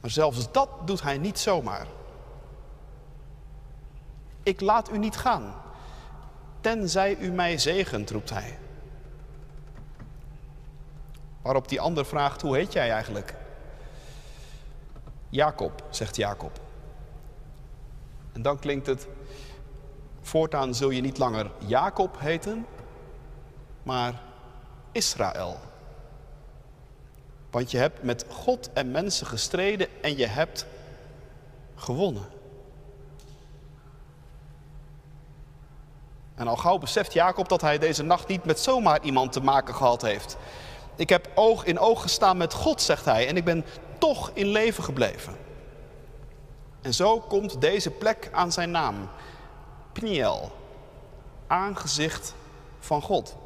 Maar 0.00 0.10
zelfs 0.10 0.52
dat 0.52 0.68
doet 0.84 1.02
hij 1.02 1.18
niet 1.18 1.38
zomaar. 1.38 1.86
Ik 4.42 4.60
laat 4.60 4.92
u 4.92 4.98
niet 4.98 5.16
gaan, 5.16 5.54
tenzij 6.60 7.16
u 7.16 7.30
mij 7.30 7.58
zegent, 7.58 8.10
roept 8.10 8.30
hij. 8.30 8.58
Waarop 11.42 11.68
die 11.68 11.80
ander 11.80 12.06
vraagt, 12.06 12.42
hoe 12.42 12.56
heet 12.56 12.72
jij 12.72 12.90
eigenlijk? 12.90 13.34
Jacob, 15.28 15.84
zegt 15.90 16.16
Jacob. 16.16 16.60
En 18.32 18.42
dan 18.42 18.58
klinkt 18.58 18.86
het, 18.86 19.06
voortaan 20.28 20.74
zul 20.74 20.90
je 20.90 21.00
niet 21.00 21.18
langer 21.18 21.50
Jacob 21.58 22.20
heten, 22.20 22.66
maar 23.82 24.20
Israël. 24.92 25.56
Want 27.50 27.70
je 27.70 27.78
hebt 27.78 28.02
met 28.02 28.24
God 28.28 28.72
en 28.72 28.90
mensen 28.90 29.26
gestreden 29.26 29.88
en 30.02 30.16
je 30.16 30.26
hebt 30.26 30.66
gewonnen. 31.74 32.26
En 36.34 36.48
al 36.48 36.56
gauw 36.56 36.78
beseft 36.78 37.12
Jacob 37.12 37.48
dat 37.48 37.60
hij 37.60 37.78
deze 37.78 38.02
nacht 38.02 38.28
niet 38.28 38.44
met 38.44 38.60
zomaar 38.60 39.02
iemand 39.02 39.32
te 39.32 39.42
maken 39.42 39.74
gehad 39.74 40.02
heeft. 40.02 40.36
Ik 40.96 41.08
heb 41.08 41.30
oog 41.34 41.64
in 41.64 41.78
oog 41.78 42.02
gestaan 42.02 42.36
met 42.36 42.52
God, 42.52 42.82
zegt 42.82 43.04
hij, 43.04 43.28
en 43.28 43.36
ik 43.36 43.44
ben 43.44 43.64
toch 43.98 44.30
in 44.34 44.46
leven 44.46 44.84
gebleven. 44.84 45.36
En 46.82 46.94
zo 46.94 47.20
komt 47.20 47.60
deze 47.60 47.90
plek 47.90 48.28
aan 48.32 48.52
zijn 48.52 48.70
naam. 48.70 49.08
Pniel, 49.92 50.52
aangezicht 51.46 52.34
van 52.78 53.02
God. 53.02 53.36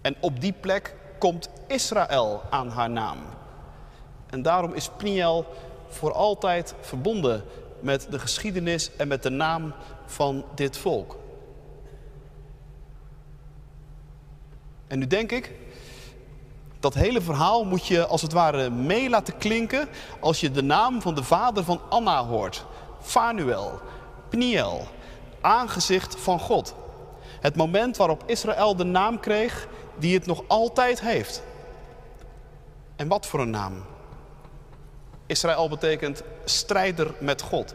En 0.00 0.16
op 0.20 0.40
die 0.40 0.52
plek 0.52 0.94
komt 1.18 1.48
Israël 1.66 2.42
aan 2.50 2.68
haar 2.68 2.90
naam. 2.90 3.18
En 4.26 4.42
daarom 4.42 4.72
is 4.72 4.90
Pniel 4.96 5.46
voor 5.88 6.12
altijd 6.12 6.74
verbonden 6.80 7.44
met 7.80 8.06
de 8.10 8.18
geschiedenis 8.18 8.96
en 8.96 9.08
met 9.08 9.22
de 9.22 9.30
naam 9.30 9.74
van 10.06 10.44
dit 10.54 10.76
volk. 10.76 11.18
En 14.86 14.98
nu 14.98 15.06
denk 15.06 15.32
ik, 15.32 15.52
dat 16.80 16.94
hele 16.94 17.20
verhaal 17.20 17.64
moet 17.64 17.86
je 17.86 18.06
als 18.06 18.22
het 18.22 18.32
ware 18.32 18.70
mee 18.70 19.08
laten 19.08 19.38
klinken 19.38 19.88
als 20.20 20.40
je 20.40 20.50
de 20.50 20.62
naam 20.62 21.02
van 21.02 21.14
de 21.14 21.22
vader 21.22 21.64
van 21.64 21.80
Anna 21.88 22.24
hoort. 22.24 22.64
Fanuel, 23.00 23.80
Pniel, 24.28 24.86
aangezicht 25.44 26.16
van 26.16 26.40
God. 26.40 26.74
Het 27.40 27.56
moment 27.56 27.96
waarop 27.96 28.22
Israël 28.26 28.76
de 28.76 28.84
naam 28.84 29.20
kreeg 29.20 29.68
die 29.98 30.14
het 30.14 30.26
nog 30.26 30.42
altijd 30.46 31.00
heeft. 31.00 31.42
En 32.96 33.08
wat 33.08 33.26
voor 33.26 33.40
een 33.40 33.50
naam? 33.50 33.84
Israël 35.26 35.68
betekent 35.68 36.22
strijder 36.44 37.14
met 37.18 37.42
God. 37.42 37.74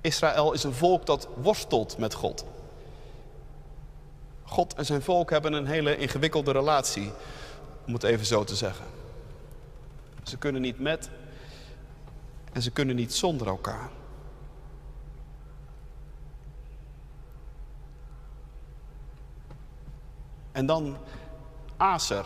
Israël 0.00 0.52
is 0.52 0.62
een 0.62 0.74
volk 0.74 1.06
dat 1.06 1.28
worstelt 1.34 1.98
met 1.98 2.14
God. 2.14 2.44
God 4.44 4.74
en 4.74 4.84
zijn 4.84 5.02
volk 5.02 5.30
hebben 5.30 5.52
een 5.52 5.66
hele 5.66 5.96
ingewikkelde 5.96 6.52
relatie, 6.52 7.10
om 7.86 7.92
het 7.92 8.02
even 8.02 8.26
zo 8.26 8.44
te 8.44 8.54
zeggen. 8.54 8.84
Ze 10.22 10.36
kunnen 10.36 10.60
niet 10.60 10.80
met 10.80 11.10
en 12.52 12.62
ze 12.62 12.70
kunnen 12.70 12.96
niet 12.96 13.14
zonder 13.14 13.46
elkaar. 13.46 13.88
En 20.56 20.66
dan 20.66 20.96
Aser, 21.76 22.24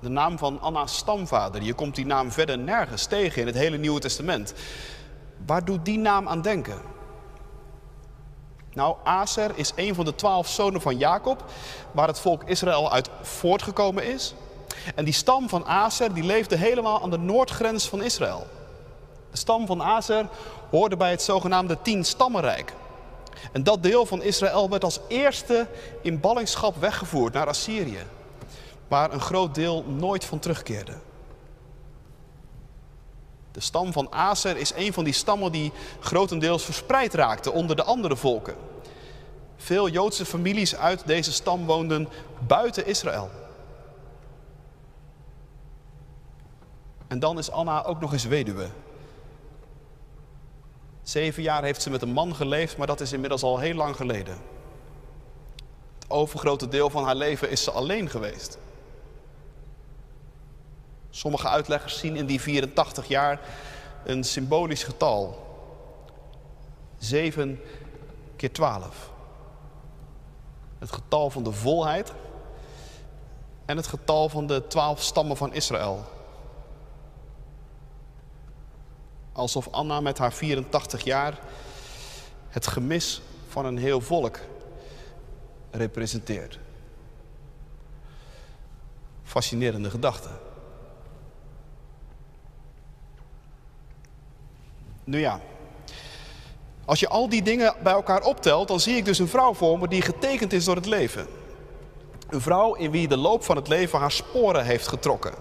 de 0.00 0.08
naam 0.08 0.38
van 0.38 0.60
Anna's 0.60 0.96
stamvader. 0.96 1.62
Je 1.62 1.74
komt 1.74 1.94
die 1.94 2.06
naam 2.06 2.32
verder 2.32 2.58
nergens 2.58 3.06
tegen 3.06 3.40
in 3.40 3.46
het 3.46 3.56
hele 3.56 3.76
Nieuwe 3.76 4.00
Testament. 4.00 4.54
Waar 5.46 5.64
doet 5.64 5.84
die 5.84 5.98
naam 5.98 6.28
aan 6.28 6.42
denken? 6.42 6.80
Nou, 8.72 8.96
Aser 9.04 9.50
is 9.54 9.72
een 9.76 9.94
van 9.94 10.04
de 10.04 10.14
twaalf 10.14 10.48
zonen 10.48 10.80
van 10.80 10.96
Jacob, 10.96 11.44
waar 11.92 12.06
het 12.06 12.20
volk 12.20 12.44
Israël 12.44 12.92
uit 12.92 13.10
voortgekomen 13.22 14.04
is. 14.04 14.34
En 14.94 15.04
die 15.04 15.14
stam 15.14 15.48
van 15.48 15.66
Aser, 15.66 16.14
die 16.14 16.24
leefde 16.24 16.56
helemaal 16.56 17.02
aan 17.02 17.10
de 17.10 17.18
noordgrens 17.18 17.88
van 17.88 18.02
Israël. 18.02 18.46
De 19.30 19.36
stam 19.36 19.66
van 19.66 19.82
Aser 19.82 20.28
hoorde 20.70 20.96
bij 20.96 21.10
het 21.10 21.22
zogenaamde 21.22 21.78
tien 21.82 22.04
stammenrijk. 22.04 22.72
En 23.52 23.62
dat 23.62 23.82
deel 23.82 24.06
van 24.06 24.22
Israël 24.22 24.70
werd 24.70 24.84
als 24.84 25.00
eerste 25.08 25.66
in 26.02 26.20
ballingschap 26.20 26.76
weggevoerd 26.76 27.32
naar 27.32 27.46
Assyrië, 27.46 28.06
waar 28.88 29.12
een 29.12 29.20
groot 29.20 29.54
deel 29.54 29.84
nooit 29.84 30.24
van 30.24 30.38
terugkeerde. 30.38 30.92
De 33.52 33.60
stam 33.60 33.92
van 33.92 34.12
Aser 34.12 34.56
is 34.56 34.72
een 34.76 34.92
van 34.92 35.04
die 35.04 35.12
stammen 35.12 35.52
die 35.52 35.72
grotendeels 36.00 36.64
verspreid 36.64 37.14
raakten 37.14 37.52
onder 37.52 37.76
de 37.76 37.84
andere 37.84 38.16
volken. 38.16 38.54
Veel 39.56 39.88
Joodse 39.88 40.24
families 40.24 40.76
uit 40.76 41.06
deze 41.06 41.32
stam 41.32 41.66
woonden 41.66 42.08
buiten 42.46 42.86
Israël. 42.86 43.30
En 47.08 47.18
dan 47.18 47.38
is 47.38 47.50
Anna 47.50 47.84
ook 47.84 48.00
nog 48.00 48.12
eens 48.12 48.24
weduwe. 48.24 48.68
Zeven 51.08 51.42
jaar 51.42 51.62
heeft 51.62 51.82
ze 51.82 51.90
met 51.90 52.02
een 52.02 52.12
man 52.12 52.34
geleefd, 52.34 52.76
maar 52.76 52.86
dat 52.86 53.00
is 53.00 53.12
inmiddels 53.12 53.42
al 53.42 53.58
heel 53.58 53.74
lang 53.74 53.96
geleden. 53.96 54.38
Het 55.94 56.10
overgrote 56.10 56.68
deel 56.68 56.90
van 56.90 57.04
haar 57.04 57.14
leven 57.14 57.50
is 57.50 57.64
ze 57.64 57.70
alleen 57.70 58.10
geweest. 58.10 58.58
Sommige 61.10 61.48
uitleggers 61.48 61.98
zien 61.98 62.16
in 62.16 62.26
die 62.26 62.40
84 62.40 63.08
jaar 63.08 63.40
een 64.04 64.24
symbolisch 64.24 64.84
getal. 64.84 65.46
7 66.98 67.60
keer 68.36 68.52
12. 68.52 69.10
Het 70.78 70.92
getal 70.92 71.30
van 71.30 71.42
de 71.42 71.52
volheid 71.52 72.12
en 73.64 73.76
het 73.76 73.86
getal 73.86 74.28
van 74.28 74.46
de 74.46 74.66
twaalf 74.66 75.02
stammen 75.02 75.36
van 75.36 75.52
Israël. 75.52 76.04
Alsof 79.38 79.68
Anna 79.70 80.00
met 80.00 80.18
haar 80.18 80.32
84 80.32 81.04
jaar 81.04 81.38
het 82.48 82.66
gemis 82.66 83.22
van 83.48 83.64
een 83.64 83.78
heel 83.78 84.00
volk 84.00 84.38
representeert. 85.70 86.58
Fascinerende 89.22 89.90
gedachte. 89.90 90.28
Nu 95.04 95.18
ja, 95.20 95.40
als 96.84 97.00
je 97.00 97.08
al 97.08 97.28
die 97.28 97.42
dingen 97.42 97.74
bij 97.82 97.92
elkaar 97.92 98.22
optelt, 98.22 98.68
dan 98.68 98.80
zie 98.80 98.96
ik 98.96 99.04
dus 99.04 99.18
een 99.18 99.28
vrouw 99.28 99.54
voor 99.54 99.78
me 99.78 99.88
die 99.88 100.02
getekend 100.02 100.52
is 100.52 100.64
door 100.64 100.76
het 100.76 100.86
leven. 100.86 101.26
Een 102.28 102.40
vrouw 102.40 102.74
in 102.74 102.90
wie 102.90 103.08
de 103.08 103.16
loop 103.16 103.44
van 103.44 103.56
het 103.56 103.68
leven 103.68 103.98
haar 103.98 104.12
sporen 104.12 104.64
heeft 104.64 104.88
getrokken. 104.88 105.34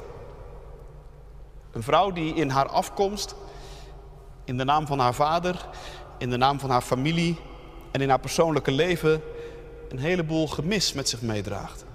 Een 1.72 1.84
vrouw 1.84 2.12
die 2.12 2.34
in 2.34 2.50
haar 2.50 2.70
afkomst, 2.70 3.36
in 4.48 4.58
de 4.58 4.64
naam 4.64 4.88
van 4.88 5.00
haar 5.00 5.14
vader, 5.14 5.68
in 6.18 6.30
de 6.30 6.38
naam 6.38 6.60
van 6.60 6.70
haar 6.70 6.82
familie 6.82 7.40
en 7.92 8.02
in 8.02 8.10
haar 8.10 8.20
persoonlijke 8.20 8.72
leven 8.72 9.22
een 9.90 10.00
heleboel 10.00 10.48
gemis 10.48 10.94
met 10.94 11.10
zich 11.10 11.22
meedraagt. 11.22 11.86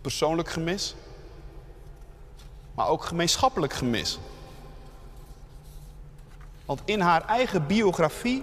Persoonlijk 0.00 0.48
gemis, 0.48 0.94
maar 2.74 2.88
ook 2.88 3.04
gemeenschappelijk 3.04 3.72
gemis. 3.72 4.18
Want 6.64 6.82
in 6.84 7.00
haar 7.00 7.26
eigen 7.26 7.66
biografie 7.66 8.42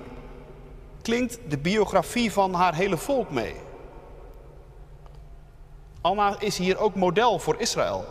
klinkt 1.02 1.40
de 1.48 1.58
biografie 1.58 2.32
van 2.32 2.54
haar 2.54 2.76
hele 2.76 2.98
volk 2.98 3.30
mee. 3.30 3.56
Anna 6.02 6.40
is 6.40 6.58
hier 6.58 6.78
ook 6.78 6.96
model 6.96 7.40
voor 7.40 7.60
Israël. 7.60 8.06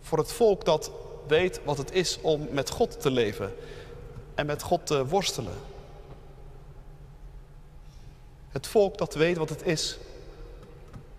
Voor 0.00 0.18
het 0.18 0.32
volk 0.32 0.64
dat 0.64 0.90
weet 1.26 1.64
wat 1.64 1.78
het 1.78 1.92
is 1.92 2.20
om 2.20 2.48
met 2.50 2.70
God 2.70 3.00
te 3.00 3.10
leven 3.10 3.54
en 4.34 4.46
met 4.46 4.62
God 4.62 4.86
te 4.86 5.06
worstelen. 5.06 5.56
Het 8.48 8.66
volk 8.66 8.98
dat 8.98 9.14
weet 9.14 9.36
wat 9.36 9.48
het 9.48 9.66
is 9.66 9.98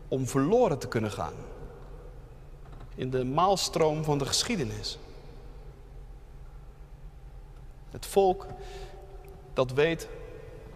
om 0.07 0.27
verloren 0.27 0.79
te 0.79 0.87
kunnen 0.87 1.11
gaan 1.11 1.33
in 2.95 3.09
de 3.09 3.23
maalstroom 3.23 4.03
van 4.03 4.17
de 4.17 4.25
geschiedenis. 4.25 4.97
Het 7.91 8.05
volk 8.05 8.47
dat 9.53 9.71
weet 9.71 10.07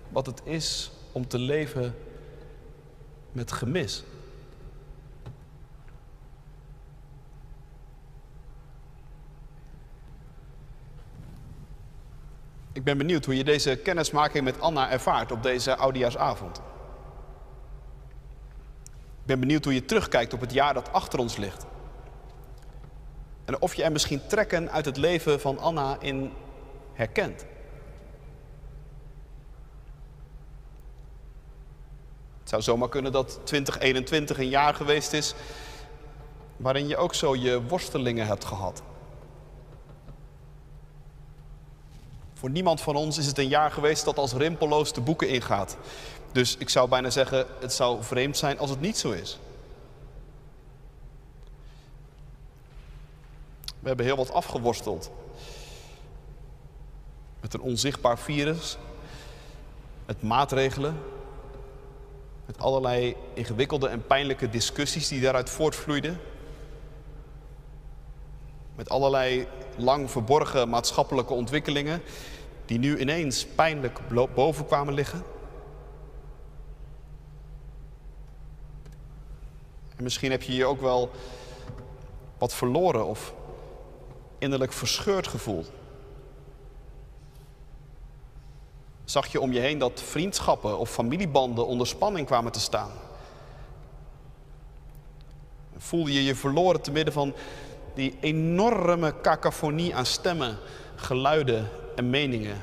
wat 0.09 0.25
het 0.25 0.41
is 0.43 0.91
om 1.11 1.27
te 1.27 1.37
leven 1.37 1.95
met 3.31 3.51
gemis. 3.51 4.03
Ik 12.73 12.83
ben 12.83 12.97
benieuwd 12.97 13.25
hoe 13.25 13.37
je 13.37 13.43
deze 13.43 13.75
kennismaking 13.75 14.43
met 14.43 14.61
Anna 14.61 14.91
ervaart 14.91 15.31
op 15.31 15.43
deze 15.43 15.75
oudejaarsavond. 15.75 16.57
Ik 19.21 19.25
ben 19.25 19.39
benieuwd 19.39 19.63
hoe 19.63 19.73
je 19.73 19.85
terugkijkt 19.85 20.33
op 20.33 20.41
het 20.41 20.53
jaar 20.53 20.73
dat 20.73 20.93
achter 20.93 21.19
ons 21.19 21.37
ligt. 21.37 21.65
En 23.45 23.61
of 23.61 23.73
je 23.73 23.83
er 23.83 23.91
misschien 23.91 24.27
trekken 24.27 24.71
uit 24.71 24.85
het 24.85 24.97
leven 24.97 25.41
van 25.41 25.59
Anna 25.59 25.97
in 25.99 26.31
herkent. 26.93 27.45
Het 32.39 32.49
zou 32.49 32.61
zomaar 32.61 32.89
kunnen 32.89 33.11
dat 33.11 33.39
2021 33.43 34.37
een 34.37 34.49
jaar 34.49 34.73
geweest 34.73 35.13
is 35.13 35.33
waarin 36.57 36.87
je 36.87 36.97
ook 36.97 37.13
zo 37.13 37.35
je 37.35 37.63
worstelingen 37.63 38.27
hebt 38.27 38.45
gehad. 38.45 38.81
Voor 42.39 42.49
niemand 42.49 42.81
van 42.81 42.95
ons 42.95 43.17
is 43.17 43.25
het 43.25 43.37
een 43.37 43.47
jaar 43.47 43.71
geweest 43.71 44.05
dat 44.05 44.17
als 44.17 44.33
rimpelloos 44.33 44.93
de 44.93 45.01
boeken 45.01 45.29
ingaat. 45.29 45.77
Dus 46.31 46.57
ik 46.57 46.69
zou 46.69 46.89
bijna 46.89 47.09
zeggen, 47.09 47.45
het 47.59 47.73
zou 47.73 48.03
vreemd 48.03 48.37
zijn 48.37 48.59
als 48.59 48.69
het 48.69 48.81
niet 48.81 48.97
zo 48.97 49.11
is. 49.11 49.39
We 53.79 53.87
hebben 53.87 54.05
heel 54.05 54.15
wat 54.15 54.31
afgeworsteld. 54.31 55.11
Met 57.41 57.53
een 57.53 57.61
onzichtbaar 57.61 58.19
virus, 58.19 58.77
met 60.05 60.21
maatregelen, 60.21 61.01
met 62.45 62.59
allerlei 62.59 63.15
ingewikkelde 63.33 63.87
en 63.87 64.07
pijnlijke 64.07 64.49
discussies 64.49 65.07
die 65.07 65.21
daaruit 65.21 65.49
voortvloeiden. 65.49 66.19
Met 68.79 68.89
allerlei 68.89 69.47
lang 69.77 70.11
verborgen 70.11 70.69
maatschappelijke 70.69 71.33
ontwikkelingen 71.33 72.01
die 72.65 72.79
nu 72.79 72.97
ineens 72.97 73.45
pijnlijk 73.45 73.99
boven 74.35 74.65
kwamen 74.65 74.93
liggen. 74.93 75.23
En 79.95 80.03
misschien 80.03 80.31
heb 80.31 80.41
je 80.41 80.55
je 80.55 80.65
ook 80.65 80.81
wel 80.81 81.11
wat 82.37 82.53
verloren 82.53 83.05
of 83.05 83.33
innerlijk 84.37 84.73
verscheurd 84.73 85.27
gevoeld. 85.27 85.71
Zag 89.03 89.27
je 89.27 89.41
om 89.41 89.51
je 89.51 89.59
heen 89.59 89.77
dat 89.77 90.01
vriendschappen 90.01 90.77
of 90.77 90.89
familiebanden 90.89 91.67
onder 91.67 91.87
spanning 91.87 92.27
kwamen 92.27 92.51
te 92.51 92.59
staan? 92.59 92.91
Voelde 95.77 96.13
je 96.13 96.23
je 96.23 96.35
verloren 96.35 96.81
te 96.81 96.91
midden 96.91 97.13
van 97.13 97.33
die 97.99 98.17
enorme 98.19 99.13
cacophonie 99.21 99.95
aan 99.95 100.05
stemmen, 100.05 100.57
geluiden 100.95 101.69
en 101.95 102.09
meningen? 102.09 102.61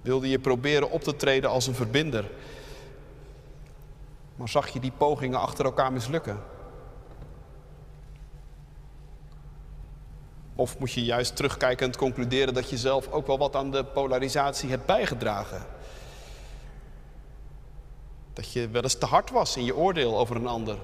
Wilde 0.00 0.28
je 0.28 0.38
proberen 0.38 0.90
op 0.90 1.02
te 1.02 1.16
treden 1.16 1.50
als 1.50 1.66
een 1.66 1.74
verbinder, 1.74 2.30
maar 4.36 4.48
zag 4.48 4.68
je 4.68 4.80
die 4.80 4.92
pogingen 4.96 5.40
achter 5.40 5.64
elkaar 5.64 5.92
mislukken? 5.92 6.42
Of 10.54 10.78
moet 10.78 10.92
je 10.92 11.04
juist 11.04 11.36
terugkijkend 11.36 11.96
concluderen 11.96 12.54
dat 12.54 12.70
je 12.70 12.78
zelf 12.78 13.08
ook 13.08 13.26
wel 13.26 13.38
wat 13.38 13.56
aan 13.56 13.70
de 13.70 13.84
polarisatie 13.84 14.70
hebt 14.70 14.86
bijgedragen? 14.86 15.66
Dat 18.32 18.52
je 18.52 18.68
wel 18.68 18.82
eens 18.82 18.98
te 18.98 19.06
hard 19.06 19.30
was 19.30 19.56
in 19.56 19.64
je 19.64 19.76
oordeel 19.76 20.18
over 20.18 20.36
een 20.36 20.46
ander. 20.46 20.78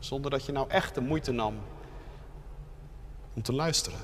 Zonder 0.00 0.30
dat 0.30 0.46
je 0.46 0.52
nou 0.52 0.68
echt 0.68 0.94
de 0.94 1.00
moeite 1.00 1.32
nam 1.32 1.54
om 3.34 3.42
te 3.42 3.52
luisteren. 3.52 3.98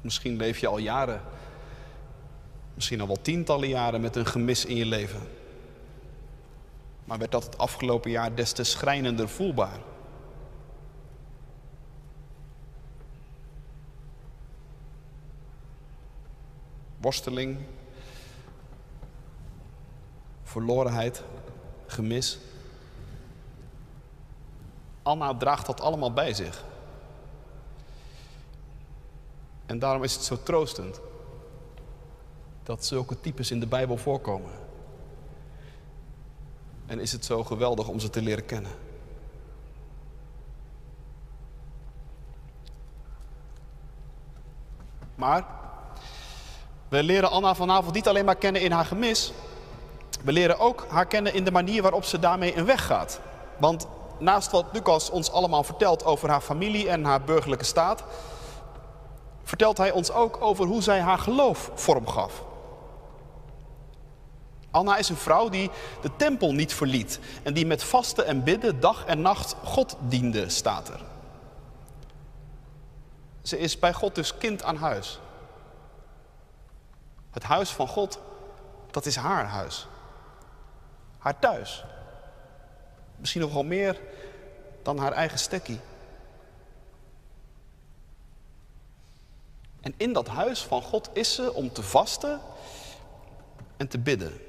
Misschien 0.00 0.36
leef 0.36 0.58
je 0.58 0.66
al 0.66 0.78
jaren, 0.78 1.20
misschien 2.74 3.00
al 3.00 3.06
wel 3.06 3.22
tientallen 3.22 3.68
jaren 3.68 4.00
met 4.00 4.16
een 4.16 4.26
gemis 4.26 4.64
in 4.64 4.76
je 4.76 4.86
leven. 4.86 5.20
Maar 7.04 7.18
werd 7.18 7.30
dat 7.30 7.44
het 7.44 7.58
afgelopen 7.58 8.10
jaar 8.10 8.34
des 8.34 8.52
te 8.52 8.64
schrijnender 8.64 9.28
voelbaar. 9.28 9.78
Worsteling, 17.00 17.58
verlorenheid, 20.50 21.22
gemis. 21.86 22.38
Anna 25.02 25.34
draagt 25.34 25.66
dat 25.66 25.80
allemaal 25.80 26.12
bij 26.12 26.34
zich. 26.34 26.64
En 29.66 29.78
daarom 29.78 30.02
is 30.02 30.14
het 30.14 30.22
zo 30.22 30.42
troostend 30.42 31.00
dat 32.62 32.84
zulke 32.84 33.20
types 33.20 33.50
in 33.50 33.60
de 33.60 33.66
Bijbel 33.66 33.96
voorkomen. 33.96 34.52
En 36.86 37.00
is 37.00 37.12
het 37.12 37.24
zo 37.24 37.44
geweldig 37.44 37.88
om 37.88 38.00
ze 38.00 38.10
te 38.10 38.22
leren 38.22 38.46
kennen. 38.46 38.72
Maar 45.14 45.46
we 46.88 47.02
leren 47.02 47.30
Anna 47.30 47.54
vanavond 47.54 47.94
niet 47.94 48.08
alleen 48.08 48.24
maar 48.24 48.36
kennen 48.36 48.62
in 48.62 48.72
haar 48.72 48.84
gemis. 48.84 49.32
We 50.24 50.32
leren 50.32 50.58
ook 50.58 50.86
haar 50.88 51.06
kennen 51.06 51.34
in 51.34 51.44
de 51.44 51.50
manier 51.50 51.82
waarop 51.82 52.04
ze 52.04 52.18
daarmee 52.18 52.56
een 52.56 52.64
weg 52.64 52.86
gaat. 52.86 53.20
Want 53.58 53.86
naast 54.18 54.50
wat 54.50 54.66
Lucas 54.72 55.10
ons 55.10 55.32
allemaal 55.32 55.62
vertelt 55.62 56.04
over 56.04 56.28
haar 56.28 56.40
familie 56.40 56.88
en 56.88 57.04
haar 57.04 57.22
burgerlijke 57.22 57.64
staat, 57.64 58.04
vertelt 59.42 59.78
hij 59.78 59.90
ons 59.90 60.12
ook 60.12 60.40
over 60.40 60.66
hoe 60.66 60.82
zij 60.82 61.00
haar 61.00 61.18
geloof 61.18 61.70
vorm 61.74 62.06
gaf. 62.06 62.42
Anna 64.70 64.96
is 64.96 65.08
een 65.08 65.16
vrouw 65.16 65.48
die 65.48 65.70
de 66.02 66.10
tempel 66.16 66.52
niet 66.52 66.74
verliet 66.74 67.18
en 67.42 67.54
die 67.54 67.66
met 67.66 67.84
vasten 67.84 68.26
en 68.26 68.44
bidden 68.44 68.80
dag 68.80 69.04
en 69.04 69.20
nacht 69.20 69.56
God 69.64 69.96
diende, 70.00 70.48
staat 70.48 70.88
er. 70.88 71.00
Ze 73.42 73.58
is 73.58 73.78
bij 73.78 73.92
God 73.92 74.14
dus 74.14 74.38
kind 74.38 74.62
aan 74.62 74.76
huis. 74.76 75.20
Het 77.30 77.42
huis 77.42 77.70
van 77.70 77.88
God, 77.88 78.18
dat 78.90 79.06
is 79.06 79.16
haar 79.16 79.46
huis. 79.46 79.86
Haar 81.20 81.38
thuis. 81.38 81.84
Misschien 83.16 83.40
nog 83.40 83.52
wel 83.52 83.64
meer 83.64 84.00
dan 84.82 84.98
haar 84.98 85.12
eigen 85.12 85.38
stekkie. 85.38 85.80
En 89.80 89.94
in 89.96 90.12
dat 90.12 90.28
huis 90.28 90.62
van 90.62 90.82
God 90.82 91.10
is 91.12 91.34
ze 91.34 91.54
om 91.54 91.72
te 91.72 91.82
vasten 91.82 92.40
en 93.76 93.88
te 93.88 93.98
bidden. 93.98 94.40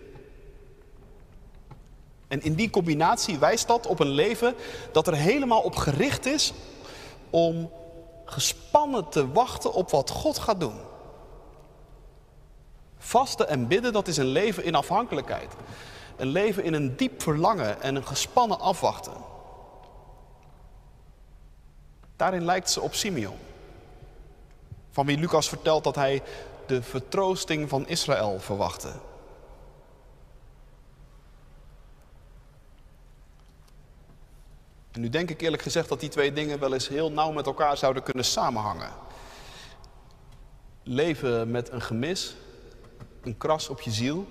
En 2.28 2.42
in 2.42 2.56
die 2.56 2.70
combinatie 2.70 3.38
wijst 3.38 3.68
dat 3.68 3.88
op 3.88 4.00
een 4.00 4.10
leven 4.10 4.56
dat 4.92 5.08
er 5.08 5.16
helemaal 5.16 5.62
op 5.62 5.76
gericht 5.76 6.26
is 6.26 6.54
om 7.30 7.72
gespannen 8.26 9.10
te 9.10 9.32
wachten 9.32 9.74
op 9.74 9.90
wat 9.90 10.10
God 10.10 10.40
gaat 10.40 10.60
doen. 10.60 10.80
Vasten 12.98 13.48
en 13.48 13.68
bidden, 13.68 13.94
dat 13.94 14.08
is 14.08 14.18
een 14.18 14.26
leven 14.26 14.64
in 14.64 14.76
afhankelijkheid. 14.76 15.54
Een 16.22 16.28
leven 16.28 16.64
in 16.64 16.74
een 16.74 16.96
diep 16.96 17.22
verlangen 17.22 17.82
en 17.82 17.96
een 17.96 18.08
gespannen 18.08 18.60
afwachten. 18.60 19.14
Daarin 22.16 22.46
lijkt 22.46 22.70
ze 22.70 22.82
op 22.82 22.94
Simeon. 22.94 23.38
Van 24.92 25.06
wie 25.06 25.18
Lucas 25.18 25.50
vertelt 25.50 25.84
dat 25.84 25.96
hij 25.96 26.24
de 26.68 26.82
vertroosting 26.82 27.70
van 27.70 27.88
Israël 27.88 28.40
verwachtte. 28.40 28.92
En 34.92 35.02
nu 35.02 35.10
denk 35.10 35.30
ik 35.30 35.42
eerlijk 35.42 35.64
gezegd 35.64 35.90
dat 35.90 36.00
die 36.00 36.10
twee 36.10 36.34
dingen 36.34 36.60
wel 36.60 36.74
eens 36.74 36.88
heel 36.88 37.12
nauw 37.12 37.32
met 37.32 37.46
elkaar 37.46 37.78
zouden 37.78 38.04
kunnen 38.04 38.26
samenhangen. 38.26 38.92
Leven 40.84 41.52
met 41.52 41.72
een 41.72 41.82
gemis, 41.82 42.36
een 43.22 43.38
kras 43.38 43.70
op 43.70 43.82
je 43.82 43.92
ziel 43.92 44.28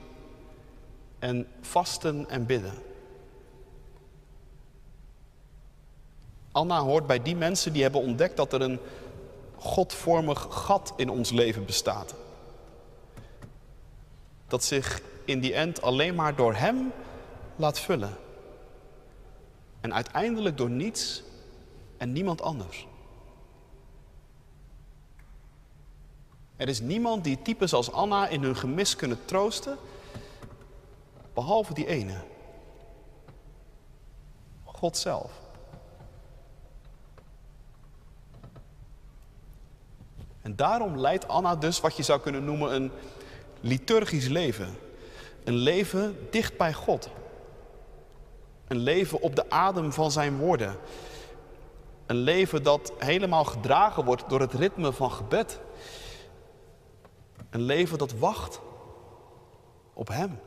en 1.21 1.47
vasten 1.61 2.29
en 2.29 2.47
bidden. 2.47 2.75
Anna 6.53 6.81
hoort 6.81 7.07
bij 7.07 7.23
die 7.23 7.37
mensen 7.37 7.73
die 7.73 7.83
hebben 7.83 8.01
ontdekt 8.01 8.37
dat 8.37 8.53
er 8.53 8.61
een 8.61 8.79
godvormig 9.57 10.47
gat 10.51 10.93
in 10.97 11.11
ons 11.11 11.31
leven 11.31 11.65
bestaat. 11.65 12.15
Dat 14.47 14.65
zich 14.65 15.01
in 15.25 15.41
die 15.41 15.55
end 15.55 15.83
alleen 15.83 16.15
maar 16.15 16.37
door 16.37 16.55
Hem 16.55 16.93
laat 17.57 17.79
vullen. 17.79 18.17
En 19.81 19.95
uiteindelijk 19.95 20.57
door 20.57 20.71
niets 20.71 21.23
en 21.97 22.13
niemand 22.13 22.43
anders. 22.43 22.87
Er 26.57 26.69
is 26.69 26.81
niemand 26.81 27.25
die 27.25 27.43
types 27.43 27.73
als 27.73 27.93
Anna 27.93 28.29
in 28.29 28.43
hun 28.43 28.57
gemis 28.57 28.97
kunnen 28.97 29.25
troosten, 29.25 29.77
behalve 31.41 31.75
die 31.75 31.87
ene. 31.87 32.15
God 34.65 34.97
zelf. 34.97 35.33
En 40.41 40.57
daarom 40.57 40.99
leidt 40.99 41.29
Anna 41.29 41.57
dus 41.57 41.81
wat 41.81 41.97
je 41.97 42.03
zou 42.03 42.21
kunnen 42.21 42.45
noemen 42.45 42.75
een 42.75 42.91
liturgisch 43.61 44.29
leven. 44.29 44.77
Een 45.45 45.55
leven 45.55 46.29
dicht 46.31 46.57
bij 46.57 46.73
God. 46.73 47.09
Een 48.67 48.79
leven 48.79 49.21
op 49.21 49.37
de 49.37 49.51
adem 49.51 49.93
van 49.93 50.11
zijn 50.11 50.39
woorden. 50.39 50.77
Een 52.07 52.17
leven 52.17 52.63
dat 52.63 52.93
helemaal 52.99 53.45
gedragen 53.45 54.05
wordt 54.05 54.29
door 54.29 54.41
het 54.41 54.53
ritme 54.53 54.93
van 54.93 55.13
gebed. 55.13 55.61
Een 57.51 57.63
leven 57.63 57.99
dat 57.99 58.13
wacht 58.13 58.61
op 59.93 60.09
Hem. 60.09 60.41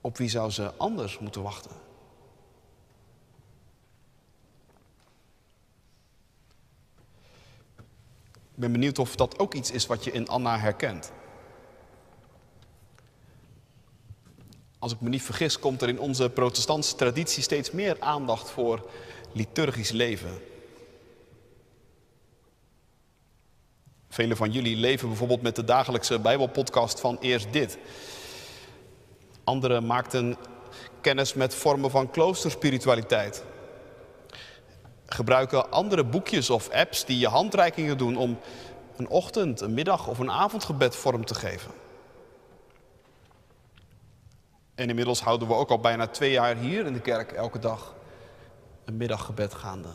Op 0.00 0.16
wie 0.16 0.28
zou 0.28 0.50
ze 0.50 0.72
anders 0.76 1.18
moeten 1.18 1.42
wachten? 1.42 1.70
Ik 8.58 8.64
ben 8.64 8.72
benieuwd 8.72 8.98
of 8.98 9.16
dat 9.16 9.38
ook 9.38 9.54
iets 9.54 9.70
is 9.70 9.86
wat 9.86 10.04
je 10.04 10.12
in 10.12 10.28
Anna 10.28 10.58
herkent. 10.58 11.12
Als 14.78 14.92
ik 14.92 15.00
me 15.00 15.08
niet 15.08 15.22
vergis, 15.22 15.58
komt 15.58 15.82
er 15.82 15.88
in 15.88 16.00
onze 16.00 16.30
protestantse 16.30 16.94
traditie 16.94 17.42
steeds 17.42 17.70
meer 17.70 17.96
aandacht 18.00 18.50
voor 18.50 18.90
liturgisch 19.32 19.90
leven. 19.90 20.40
Velen 24.08 24.36
van 24.36 24.52
jullie 24.52 24.76
leven 24.76 25.08
bijvoorbeeld 25.08 25.42
met 25.42 25.56
de 25.56 25.64
dagelijkse 25.64 26.18
Bijbelpodcast 26.18 27.00
van 27.00 27.18
Eerst 27.20 27.52
Dit. 27.52 27.78
Anderen 29.48 29.86
maakten 29.86 30.36
kennis 31.00 31.34
met 31.34 31.54
vormen 31.54 31.90
van 31.90 32.10
kloosterspiritualiteit. 32.10 33.44
Gebruiken 35.06 35.70
andere 35.70 36.04
boekjes 36.04 36.50
of 36.50 36.70
apps 36.70 37.04
die 37.04 37.18
je 37.18 37.28
handreikingen 37.28 37.98
doen 37.98 38.16
om 38.16 38.38
een 38.96 39.08
ochtend, 39.08 39.60
een 39.60 39.74
middag 39.74 40.06
of 40.06 40.18
een 40.18 40.30
avondgebed 40.30 40.96
vorm 40.96 41.24
te 41.24 41.34
geven. 41.34 41.70
En 44.74 44.88
inmiddels 44.88 45.20
houden 45.20 45.48
we 45.48 45.54
ook 45.54 45.70
al 45.70 45.80
bijna 45.80 46.06
twee 46.06 46.30
jaar 46.30 46.56
hier 46.56 46.86
in 46.86 46.92
de 46.92 47.00
kerk 47.00 47.32
elke 47.32 47.58
dag 47.58 47.94
een 48.84 48.96
middaggebed 48.96 49.54
gaande. 49.54 49.88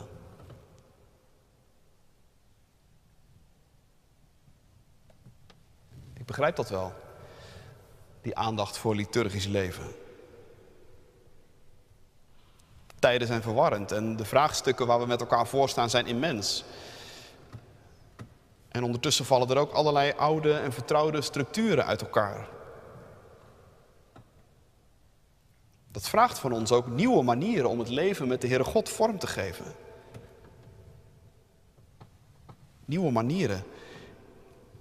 Ik 6.14 6.26
begrijp 6.26 6.56
dat 6.56 6.68
wel, 6.68 6.92
die 8.24 8.36
aandacht 8.36 8.78
voor 8.78 8.94
liturgisch 8.94 9.46
leven. 9.46 9.94
Tijden 12.98 13.26
zijn 13.26 13.42
verwarrend 13.42 13.92
en 13.92 14.16
de 14.16 14.24
vraagstukken 14.24 14.86
waar 14.86 15.00
we 15.00 15.06
met 15.06 15.20
elkaar 15.20 15.46
voor 15.46 15.68
staan 15.68 15.90
zijn 15.90 16.06
immens. 16.06 16.64
En 18.68 18.84
ondertussen 18.84 19.24
vallen 19.24 19.48
er 19.48 19.58
ook 19.58 19.72
allerlei 19.72 20.12
oude 20.16 20.52
en 20.52 20.72
vertrouwde 20.72 21.22
structuren 21.22 21.86
uit 21.86 22.00
elkaar. 22.00 22.48
Dat 25.88 26.08
vraagt 26.08 26.38
van 26.38 26.52
ons 26.52 26.72
ook 26.72 26.86
nieuwe 26.86 27.22
manieren 27.22 27.70
om 27.70 27.78
het 27.78 27.88
leven 27.88 28.28
met 28.28 28.40
de 28.40 28.48
Heere 28.48 28.64
God 28.64 28.88
vorm 28.88 29.18
te 29.18 29.26
geven. 29.26 29.64
Nieuwe 32.84 33.10
manieren 33.10 33.64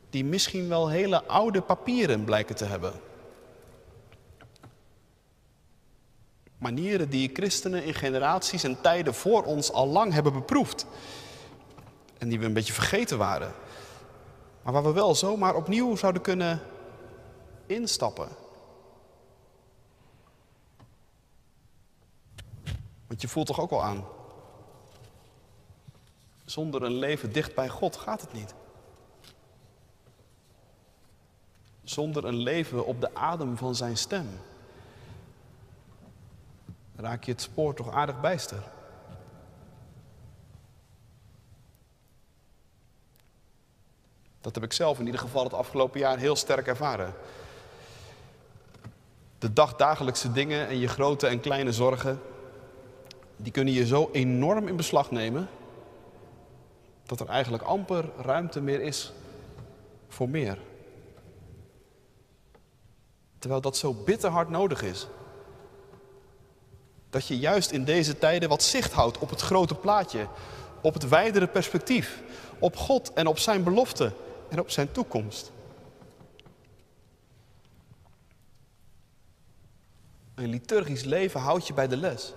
die 0.09 0.25
misschien 0.25 0.69
wel 0.69 0.89
hele 0.89 1.23
oude 1.23 1.61
papieren 1.61 2.23
blijken 2.23 2.55
te 2.55 2.65
hebben. 2.65 2.93
Manieren 6.63 7.09
die 7.09 7.29
christenen 7.33 7.83
in 7.83 7.93
generaties 7.93 8.63
en 8.63 8.81
tijden 8.81 9.13
voor 9.13 9.43
ons 9.43 9.71
al 9.71 9.87
lang 9.87 10.13
hebben 10.13 10.33
beproefd. 10.33 10.85
En 12.17 12.29
die 12.29 12.39
we 12.39 12.45
een 12.45 12.53
beetje 12.53 12.73
vergeten 12.73 13.17
waren. 13.17 13.53
Maar 14.61 14.73
waar 14.73 14.83
we 14.83 14.91
wel 14.91 15.15
zomaar 15.15 15.55
opnieuw 15.55 15.95
zouden 15.95 16.21
kunnen 16.21 16.61
instappen. 17.65 18.27
Want 23.07 23.21
je 23.21 23.27
voelt 23.27 23.47
toch 23.47 23.59
ook 23.59 23.71
al 23.71 23.83
aan. 23.83 24.05
Zonder 26.45 26.83
een 26.83 26.95
leven 26.95 27.31
dicht 27.31 27.55
bij 27.55 27.69
God 27.69 27.95
gaat 27.95 28.21
het 28.21 28.33
niet. 28.33 28.53
Zonder 31.83 32.25
een 32.25 32.37
leven 32.37 32.85
op 32.85 33.01
de 33.01 33.15
adem 33.15 33.57
van 33.57 33.75
zijn 33.75 33.97
stem. 33.97 34.27
Raak 36.95 37.23
je 37.23 37.31
het 37.31 37.41
spoor 37.41 37.73
toch 37.73 37.91
aardig 37.91 38.21
bijster. 38.21 38.63
Dat 44.41 44.55
heb 44.55 44.63
ik 44.63 44.73
zelf 44.73 44.99
in 44.99 45.05
ieder 45.05 45.21
geval 45.21 45.43
het 45.43 45.53
afgelopen 45.53 45.99
jaar 45.99 46.17
heel 46.17 46.35
sterk 46.35 46.67
ervaren. 46.67 47.13
De 49.39 49.53
dagdagelijkse 49.53 50.31
dingen 50.31 50.67
en 50.67 50.77
je 50.77 50.87
grote 50.87 51.27
en 51.27 51.39
kleine 51.39 51.71
zorgen, 51.71 52.21
die 53.35 53.51
kunnen 53.51 53.73
je 53.73 53.85
zo 53.85 54.09
enorm 54.11 54.67
in 54.67 54.75
beslag 54.75 55.11
nemen 55.11 55.49
dat 57.05 57.19
er 57.19 57.27
eigenlijk 57.27 57.63
amper 57.63 58.09
ruimte 58.17 58.61
meer 58.61 58.81
is 58.81 59.13
voor 60.07 60.29
meer. 60.29 60.57
Terwijl 63.39 63.61
dat 63.61 63.77
zo 63.77 63.93
bitter 63.93 64.29
hard 64.29 64.49
nodig 64.49 64.81
is. 64.81 65.07
Dat 67.13 67.27
je 67.27 67.37
juist 67.37 67.71
in 67.71 67.83
deze 67.83 68.17
tijden 68.17 68.49
wat 68.49 68.63
zicht 68.63 68.91
houdt 68.91 69.17
op 69.17 69.29
het 69.29 69.41
grote 69.41 69.75
plaatje, 69.75 70.27
op 70.81 70.93
het 70.93 71.09
wijdere 71.09 71.47
perspectief, 71.47 72.21
op 72.59 72.75
God 72.75 73.13
en 73.13 73.27
op 73.27 73.37
zijn 73.37 73.63
belofte 73.63 74.11
en 74.49 74.59
op 74.59 74.69
zijn 74.69 74.91
toekomst. 74.91 75.51
Een 80.35 80.49
liturgisch 80.49 81.03
leven 81.03 81.39
houdt 81.39 81.67
je 81.67 81.73
bij 81.73 81.87
de 81.87 81.97
les. 81.97 82.33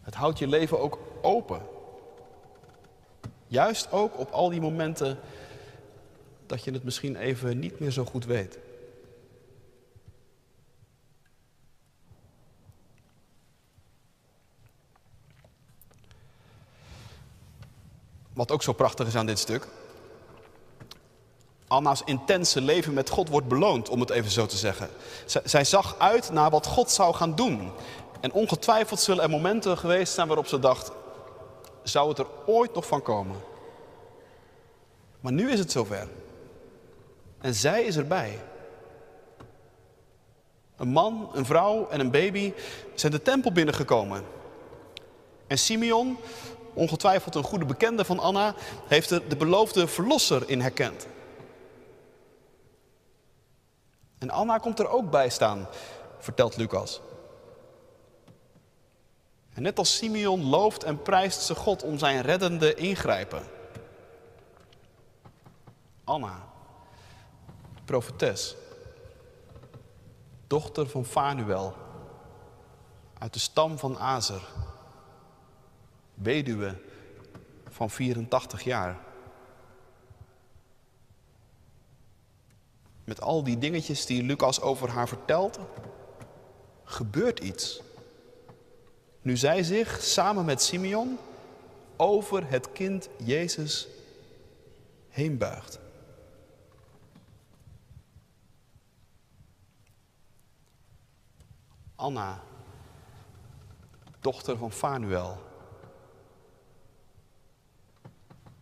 Het 0.00 0.14
houdt 0.14 0.38
je 0.38 0.46
leven 0.46 0.80
ook 0.80 0.98
open. 1.22 1.62
Juist 3.46 3.92
ook 3.92 4.18
op 4.18 4.30
al 4.30 4.48
die 4.48 4.60
momenten 4.60 5.18
dat 6.46 6.64
je 6.64 6.72
het 6.72 6.84
misschien 6.84 7.16
even 7.16 7.58
niet 7.58 7.80
meer 7.80 7.90
zo 7.90 8.04
goed 8.04 8.24
weet. 8.24 8.58
Wat 18.34 18.50
ook 18.50 18.62
zo 18.62 18.72
prachtig 18.72 19.06
is 19.06 19.14
aan 19.14 19.26
dit 19.26 19.38
stuk. 19.38 19.66
Anna's 21.66 22.02
intense 22.04 22.60
leven 22.60 22.94
met 22.94 23.10
God 23.10 23.28
wordt 23.28 23.48
beloond, 23.48 23.88
om 23.88 24.00
het 24.00 24.10
even 24.10 24.30
zo 24.30 24.46
te 24.46 24.56
zeggen. 24.56 24.88
zij 25.44 25.64
zag 25.64 25.98
uit 25.98 26.30
naar 26.30 26.50
wat 26.50 26.66
God 26.66 26.90
zou 26.90 27.14
gaan 27.14 27.34
doen. 27.34 27.70
En 28.20 28.32
ongetwijfeld 28.32 29.00
zullen 29.00 29.22
er 29.22 29.30
momenten 29.30 29.78
geweest 29.78 30.12
zijn 30.12 30.26
waarop 30.26 30.46
ze 30.46 30.58
dacht, 30.58 30.90
zou 31.82 32.08
het 32.08 32.18
er 32.18 32.26
ooit 32.46 32.74
nog 32.74 32.86
van 32.86 33.02
komen? 33.02 33.36
Maar 35.20 35.32
nu 35.32 35.50
is 35.50 35.58
het 35.58 35.72
zover. 35.72 36.08
En 37.40 37.54
zij 37.54 37.82
is 37.82 37.96
erbij. 37.96 38.40
Een 40.76 40.88
man, 40.88 41.30
een 41.32 41.44
vrouw 41.44 41.88
en 41.88 42.00
een 42.00 42.10
baby 42.10 42.52
zijn 42.94 43.12
de 43.12 43.22
tempel 43.22 43.52
binnengekomen. 43.52 44.24
En 45.46 45.58
Simeon, 45.58 46.16
ongetwijfeld 46.74 47.34
een 47.34 47.42
goede 47.42 47.64
bekende 47.64 48.04
van 48.04 48.18
Anna, 48.18 48.54
heeft 48.86 49.10
er 49.10 49.28
de 49.28 49.36
beloofde 49.36 49.86
verlosser 49.86 50.48
in 50.48 50.60
herkend. 50.60 51.06
En 54.18 54.30
Anna 54.30 54.58
komt 54.58 54.78
er 54.78 54.88
ook 54.88 55.10
bij 55.10 55.30
staan, 55.30 55.68
vertelt 56.18 56.56
Lucas. 56.56 57.00
En 59.54 59.62
net 59.62 59.78
als 59.78 59.96
Simeon 59.96 60.44
looft 60.44 60.84
en 60.84 61.02
prijst 61.02 61.40
ze 61.40 61.54
God 61.54 61.82
om 61.82 61.98
zijn 61.98 62.20
reddende 62.20 62.74
ingrijpen. 62.74 63.42
Anna, 66.04 66.48
profetes, 67.84 68.56
dochter 70.46 70.88
van 70.88 71.04
Fanuel, 71.04 71.74
uit 73.18 73.32
de 73.32 73.38
stam 73.38 73.78
van 73.78 73.98
Azer, 73.98 74.42
weduwe 76.14 76.76
van 77.68 77.90
84 77.90 78.64
jaar. 78.64 78.98
Met 83.04 83.20
al 83.20 83.44
die 83.44 83.58
dingetjes 83.58 84.06
die 84.06 84.22
Lucas 84.22 84.60
over 84.60 84.88
haar 84.88 85.08
vertelt, 85.08 85.58
gebeurt 86.84 87.38
iets. 87.38 87.82
Nu 89.22 89.36
zij 89.36 89.62
zich 89.62 90.02
samen 90.02 90.44
met 90.44 90.62
Simeon 90.62 91.18
over 91.96 92.50
het 92.50 92.72
kind 92.72 93.08
Jezus 93.24 93.88
heen 95.08 95.38
buigt. 95.38 95.78
Anna, 101.94 102.42
dochter 104.20 104.56
van 104.56 104.72
Fanuel. 104.72 105.53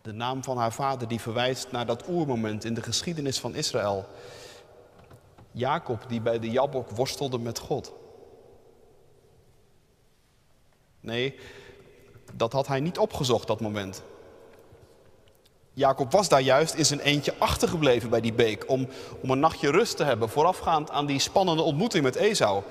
De 0.03 0.11
naam 0.11 0.43
van 0.43 0.57
haar 0.57 0.73
vader 0.73 1.07
die 1.07 1.21
verwijst 1.21 1.71
naar 1.71 1.85
dat 1.85 2.07
oermoment 2.07 2.65
in 2.65 2.73
de 2.73 2.81
geschiedenis 2.81 3.39
van 3.39 3.55
Israël. 3.55 4.05
Jacob 5.51 6.05
die 6.07 6.21
bij 6.21 6.39
de 6.39 6.49
Jabok 6.49 6.89
worstelde 6.89 7.39
met 7.39 7.59
God. 7.59 7.93
Nee, 10.99 11.39
dat 12.33 12.53
had 12.53 12.67
hij 12.67 12.79
niet 12.79 12.97
opgezocht, 12.97 13.47
dat 13.47 13.61
moment. 13.61 14.03
Jacob 15.73 16.11
was 16.11 16.29
daar 16.29 16.41
juist 16.41 16.73
in 16.73 16.85
zijn 16.85 16.99
eentje 16.99 17.33
achtergebleven 17.37 18.09
bij 18.09 18.21
die 18.21 18.33
beek 18.33 18.69
om, 18.69 18.87
om 19.21 19.29
een 19.29 19.39
nachtje 19.39 19.71
rust 19.71 19.97
te 19.97 20.03
hebben, 20.03 20.29
voorafgaand 20.29 20.89
aan 20.89 21.05
die 21.05 21.19
spannende 21.19 21.61
ontmoeting 21.61 22.03
met 22.03 22.15
Esau. 22.15 22.63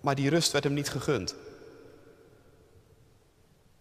Maar 0.00 0.14
die 0.14 0.30
rust 0.30 0.52
werd 0.52 0.64
hem 0.64 0.72
niet 0.74 0.90
gegund. 0.90 1.34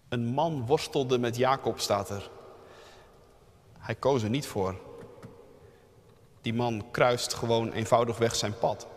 Een 0.09 0.25
man 0.25 0.65
worstelde 0.65 1.17
met 1.17 1.35
Jacob, 1.35 1.79
staat 1.79 2.09
er. 2.09 2.29
Hij 3.77 3.95
koos 3.95 4.23
er 4.23 4.29
niet 4.29 4.47
voor. 4.47 4.75
Die 6.41 6.53
man 6.53 6.91
kruist 6.91 7.33
gewoon 7.33 7.71
eenvoudigweg 7.71 8.35
zijn 8.35 8.57
pad. 8.57 8.87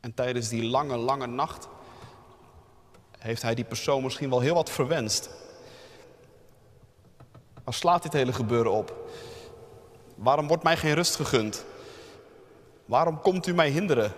En 0.00 0.14
tijdens 0.14 0.48
die 0.48 0.64
lange, 0.64 0.96
lange 0.96 1.26
nacht 1.26 1.68
heeft 3.18 3.42
hij 3.42 3.54
die 3.54 3.64
persoon 3.64 4.02
misschien 4.02 4.30
wel 4.30 4.40
heel 4.40 4.54
wat 4.54 4.70
verwenst. 4.70 5.30
Waar 7.64 7.74
slaat 7.74 8.02
dit 8.02 8.12
hele 8.12 8.32
gebeuren 8.32 8.72
op? 8.72 9.10
Waarom 10.14 10.46
wordt 10.46 10.62
mij 10.62 10.76
geen 10.76 10.94
rust 10.94 11.16
gegund? 11.16 11.64
Waarom 12.84 13.20
komt 13.20 13.46
u 13.46 13.54
mij 13.54 13.70
hinderen? 13.70 14.12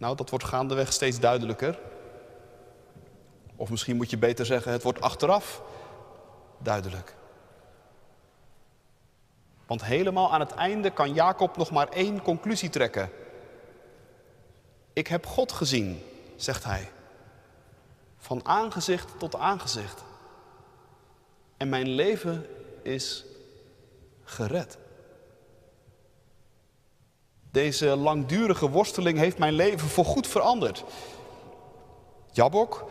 Nou, 0.00 0.16
dat 0.16 0.30
wordt 0.30 0.44
gaandeweg 0.44 0.92
steeds 0.92 1.20
duidelijker. 1.20 1.78
Of 3.56 3.70
misschien 3.70 3.96
moet 3.96 4.10
je 4.10 4.18
beter 4.18 4.46
zeggen, 4.46 4.72
het 4.72 4.82
wordt 4.82 5.00
achteraf 5.00 5.62
duidelijk. 6.58 7.14
Want 9.66 9.84
helemaal 9.84 10.32
aan 10.32 10.40
het 10.40 10.54
einde 10.54 10.90
kan 10.90 11.14
Jacob 11.14 11.56
nog 11.56 11.70
maar 11.70 11.88
één 11.88 12.22
conclusie 12.22 12.70
trekken. 12.70 13.10
Ik 14.92 15.06
heb 15.06 15.26
God 15.26 15.52
gezien, 15.52 16.02
zegt 16.36 16.64
hij. 16.64 16.90
Van 18.16 18.46
aangezicht 18.46 19.18
tot 19.18 19.36
aangezicht. 19.36 20.04
En 21.56 21.68
mijn 21.68 21.88
leven 21.88 22.46
is 22.82 23.24
gered. 24.24 24.78
Deze 27.50 27.86
langdurige 27.86 28.70
worsteling 28.70 29.18
heeft 29.18 29.38
mijn 29.38 29.52
leven 29.52 29.88
voorgoed 29.88 30.26
veranderd. 30.26 30.84
Jabok, 32.32 32.90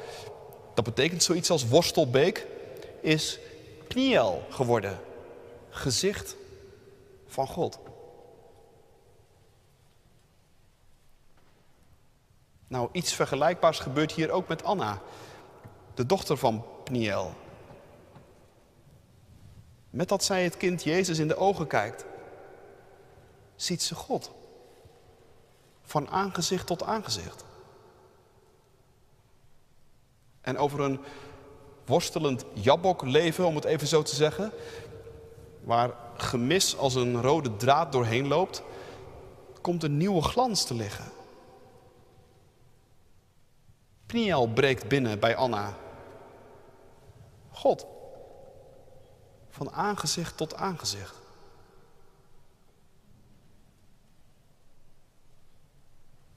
dat 0.73 0.83
betekent 0.85 1.23
zoiets 1.23 1.49
als 1.49 1.67
worstelbeek, 1.67 2.47
is 3.01 3.39
Pniel 3.87 4.43
geworden. 4.49 4.99
Gezicht 5.69 6.35
van 7.27 7.47
God. 7.47 7.79
Nou, 12.67 12.89
iets 12.91 13.13
vergelijkbaars 13.13 13.79
gebeurt 13.79 14.11
hier 14.11 14.31
ook 14.31 14.47
met 14.47 14.63
Anna, 14.63 15.01
de 15.93 16.05
dochter 16.05 16.37
van 16.37 16.65
Pniel. 16.83 17.33
Met 19.89 20.09
dat 20.09 20.23
zij 20.23 20.43
het 20.43 20.57
kind 20.57 20.83
Jezus 20.83 21.19
in 21.19 21.27
de 21.27 21.37
ogen 21.37 21.67
kijkt, 21.67 22.05
ziet 23.55 23.83
ze 23.83 23.95
God. 23.95 24.31
Van 25.89 26.09
aangezicht 26.09 26.67
tot 26.67 26.83
aangezicht. 26.83 27.43
En 30.41 30.57
over 30.57 30.79
een 30.79 30.99
worstelend 31.85 32.45
jabok 32.53 33.01
leven, 33.01 33.45
om 33.45 33.55
het 33.55 33.63
even 33.63 33.87
zo 33.87 34.01
te 34.01 34.15
zeggen, 34.15 34.51
waar 35.63 35.93
gemis 36.17 36.77
als 36.77 36.95
een 36.95 37.21
rode 37.21 37.55
draad 37.55 37.91
doorheen 37.91 38.27
loopt, 38.27 38.63
komt 39.61 39.83
een 39.83 39.97
nieuwe 39.97 40.21
glans 40.21 40.63
te 40.63 40.73
liggen. 40.73 41.11
Pniel 44.05 44.47
breekt 44.47 44.87
binnen 44.87 45.19
bij 45.19 45.35
Anna. 45.35 45.77
God. 47.51 47.85
Van 49.49 49.71
aangezicht 49.71 50.37
tot 50.37 50.55
aangezicht. 50.55 51.18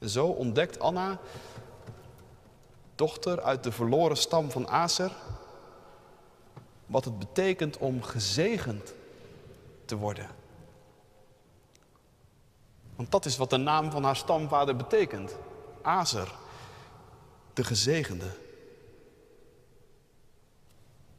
Zo 0.05 0.27
ontdekt 0.27 0.79
Anna, 0.79 1.19
dochter 2.95 3.41
uit 3.41 3.63
de 3.63 3.71
verloren 3.71 4.17
stam 4.17 4.51
van 4.51 4.67
Aser, 4.67 5.11
wat 6.85 7.05
het 7.05 7.19
betekent 7.19 7.77
om 7.77 8.03
gezegend 8.03 8.93
te 9.85 9.95
worden. 9.95 10.27
Want 12.95 13.11
dat 13.11 13.25
is 13.25 13.37
wat 13.37 13.49
de 13.49 13.57
naam 13.57 13.91
van 13.91 14.03
haar 14.03 14.15
stamvader 14.15 14.75
betekent. 14.75 15.35
Azer, 15.81 16.31
de 17.53 17.63
gezegende. 17.63 18.37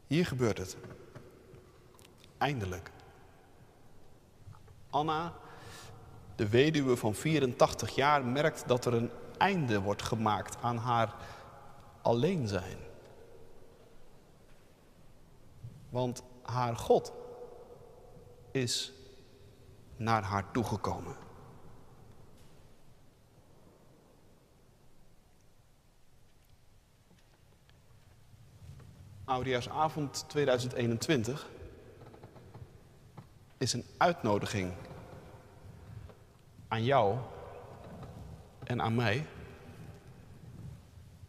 Hier 0.07 0.27
gebeurt 0.27 0.59
het. 0.59 0.77
Eindelijk. 2.39 2.91
Anna, 4.91 5.33
de 6.37 6.49
weduwe 6.49 6.97
van 6.97 7.15
84 7.15 7.95
jaar, 7.95 8.25
merkt 8.25 8.69
dat 8.69 8.85
er 8.85 8.95
een 8.95 9.11
einde 9.39 9.81
wordt 9.81 10.03
gemaakt 10.03 10.57
aan 10.61 10.77
haar 10.77 11.15
alleen 12.03 12.49
zijn. 12.49 12.79
Want 15.89 16.23
haar 16.43 16.77
God 16.77 17.13
is 18.51 18.93
naar 19.97 20.23
haar 20.23 20.51
toegekomen. 20.51 21.17
Oudejaarsavond 29.25 30.25
2021 30.29 31.51
is 33.59 33.73
een 33.73 33.85
uitnodiging 33.97 34.73
aan 36.69 36.85
jou 36.85 37.17
en 38.65 38.83
aan 38.83 38.95
mij 38.95 39.27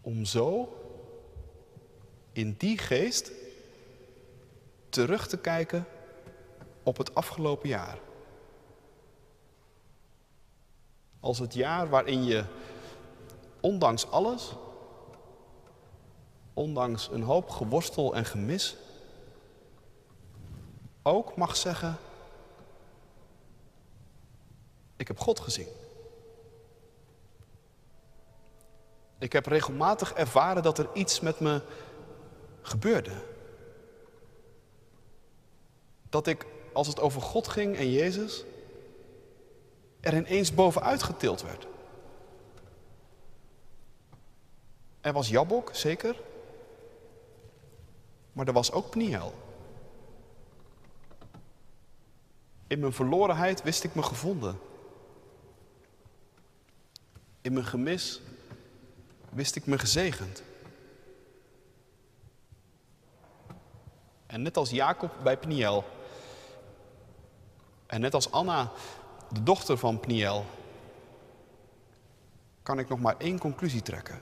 om 0.02 0.26
zo 0.26 0.78
in 2.32 2.56
die 2.58 2.78
geest 2.78 3.32
terug 4.90 5.28
te 5.28 5.38
kijken 5.38 5.86
op 6.84 6.98
het 6.98 7.16
afgelopen 7.16 7.70
jaar. 7.70 7.98
Als 11.20 11.40
het 11.40 11.54
jaar 11.54 11.90
waarin 11.90 12.24
je, 12.24 12.44
ondanks 13.60 14.10
alles, 14.10 14.54
ondanks 16.54 17.10
een 17.12 17.24
hoop 17.24 17.50
geworstel 17.50 18.16
en 18.16 18.26
gemis, 18.26 18.76
ook 21.04 21.36
mag 21.36 21.56
zeggen: 21.56 21.98
Ik 25.06 25.12
heb 25.12 25.20
God 25.20 25.40
gezien. 25.40 25.68
Ik 29.18 29.34
heb 29.34 29.46
regelmatig 29.46 30.14
ervaren 30.14 30.64
dat 30.64 30.78
er 30.78 30.90
iets 30.94 31.20
met 31.20 31.40
me 31.40 31.62
gebeurde. 32.62 33.12
Dat 36.10 36.28
ik, 36.28 36.46
als 36.74 36.88
het 36.88 37.00
over 37.00 37.22
God 37.22 37.48
ging 37.48 37.78
en 37.78 37.92
Jezus, 37.92 38.44
er 40.00 40.16
ineens 40.16 40.54
bovenuit 40.54 41.04
getild 41.04 41.42
werd. 41.42 41.68
Er 45.02 45.14
was 45.14 45.30
Jabok, 45.30 45.70
zeker. 45.74 46.22
Maar 48.32 48.48
er 48.48 48.54
was 48.54 48.72
ook 48.72 48.90
Pniel. 48.90 49.34
In 52.68 52.80
mijn 52.80 52.94
verlorenheid 52.94 53.64
wist 53.64 53.84
ik 53.84 53.96
me 53.96 54.04
gevonden. 54.04 54.74
In 57.46 57.54
mijn 57.54 57.66
gemis 57.66 58.22
wist 59.30 59.56
ik 59.56 59.66
me 59.66 59.80
gezegend. 59.80 60.44
En 64.26 64.42
net 64.42 64.58
als 64.58 64.70
Jacob 64.70 65.12
bij 65.24 65.38
Pniel 65.38 65.86
En 67.86 68.02
net 68.02 68.14
als 68.14 68.32
Anna, 68.32 68.72
de 69.32 69.44
dochter 69.44 69.78
van 69.78 70.00
Pniel, 70.00 70.46
kan 72.64 72.80
ik 72.80 72.90
nog 72.90 73.00
maar 73.00 73.18
één 73.18 73.40
conclusie 73.40 73.82
trekken. 73.82 74.22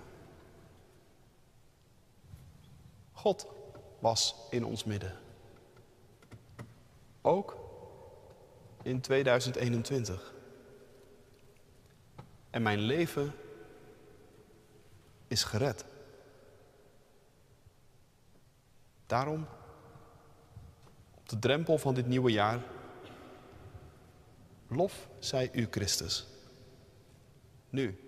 God 3.12 3.47
was 3.99 4.36
in 4.49 4.65
ons 4.65 4.83
midden. 4.83 5.17
Ook 7.21 7.57
in 8.81 9.01
2021. 9.01 10.33
En 12.54 12.62
mijn 12.62 12.80
leven 12.80 13.34
is 15.28 15.44
gered. 15.44 15.86
Daarom, 19.06 19.48
op 21.16 21.30
de 21.30 21.39
drempel 21.39 21.78
van 21.78 21.94
dit 21.94 22.08
nieuwe 22.08 22.32
jaar, 22.32 22.63
lof 24.68 25.08
zij 25.20 25.50
u 25.54 25.68
Christus. 25.72 26.28
Nu 27.70 28.00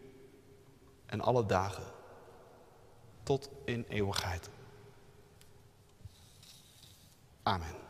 en 1.05 1.21
alle 1.21 1.45
dagen, 1.45 1.91
tot 3.23 3.49
in 3.63 3.85
eeuwigheid. 3.87 4.49
Amen. 7.43 7.84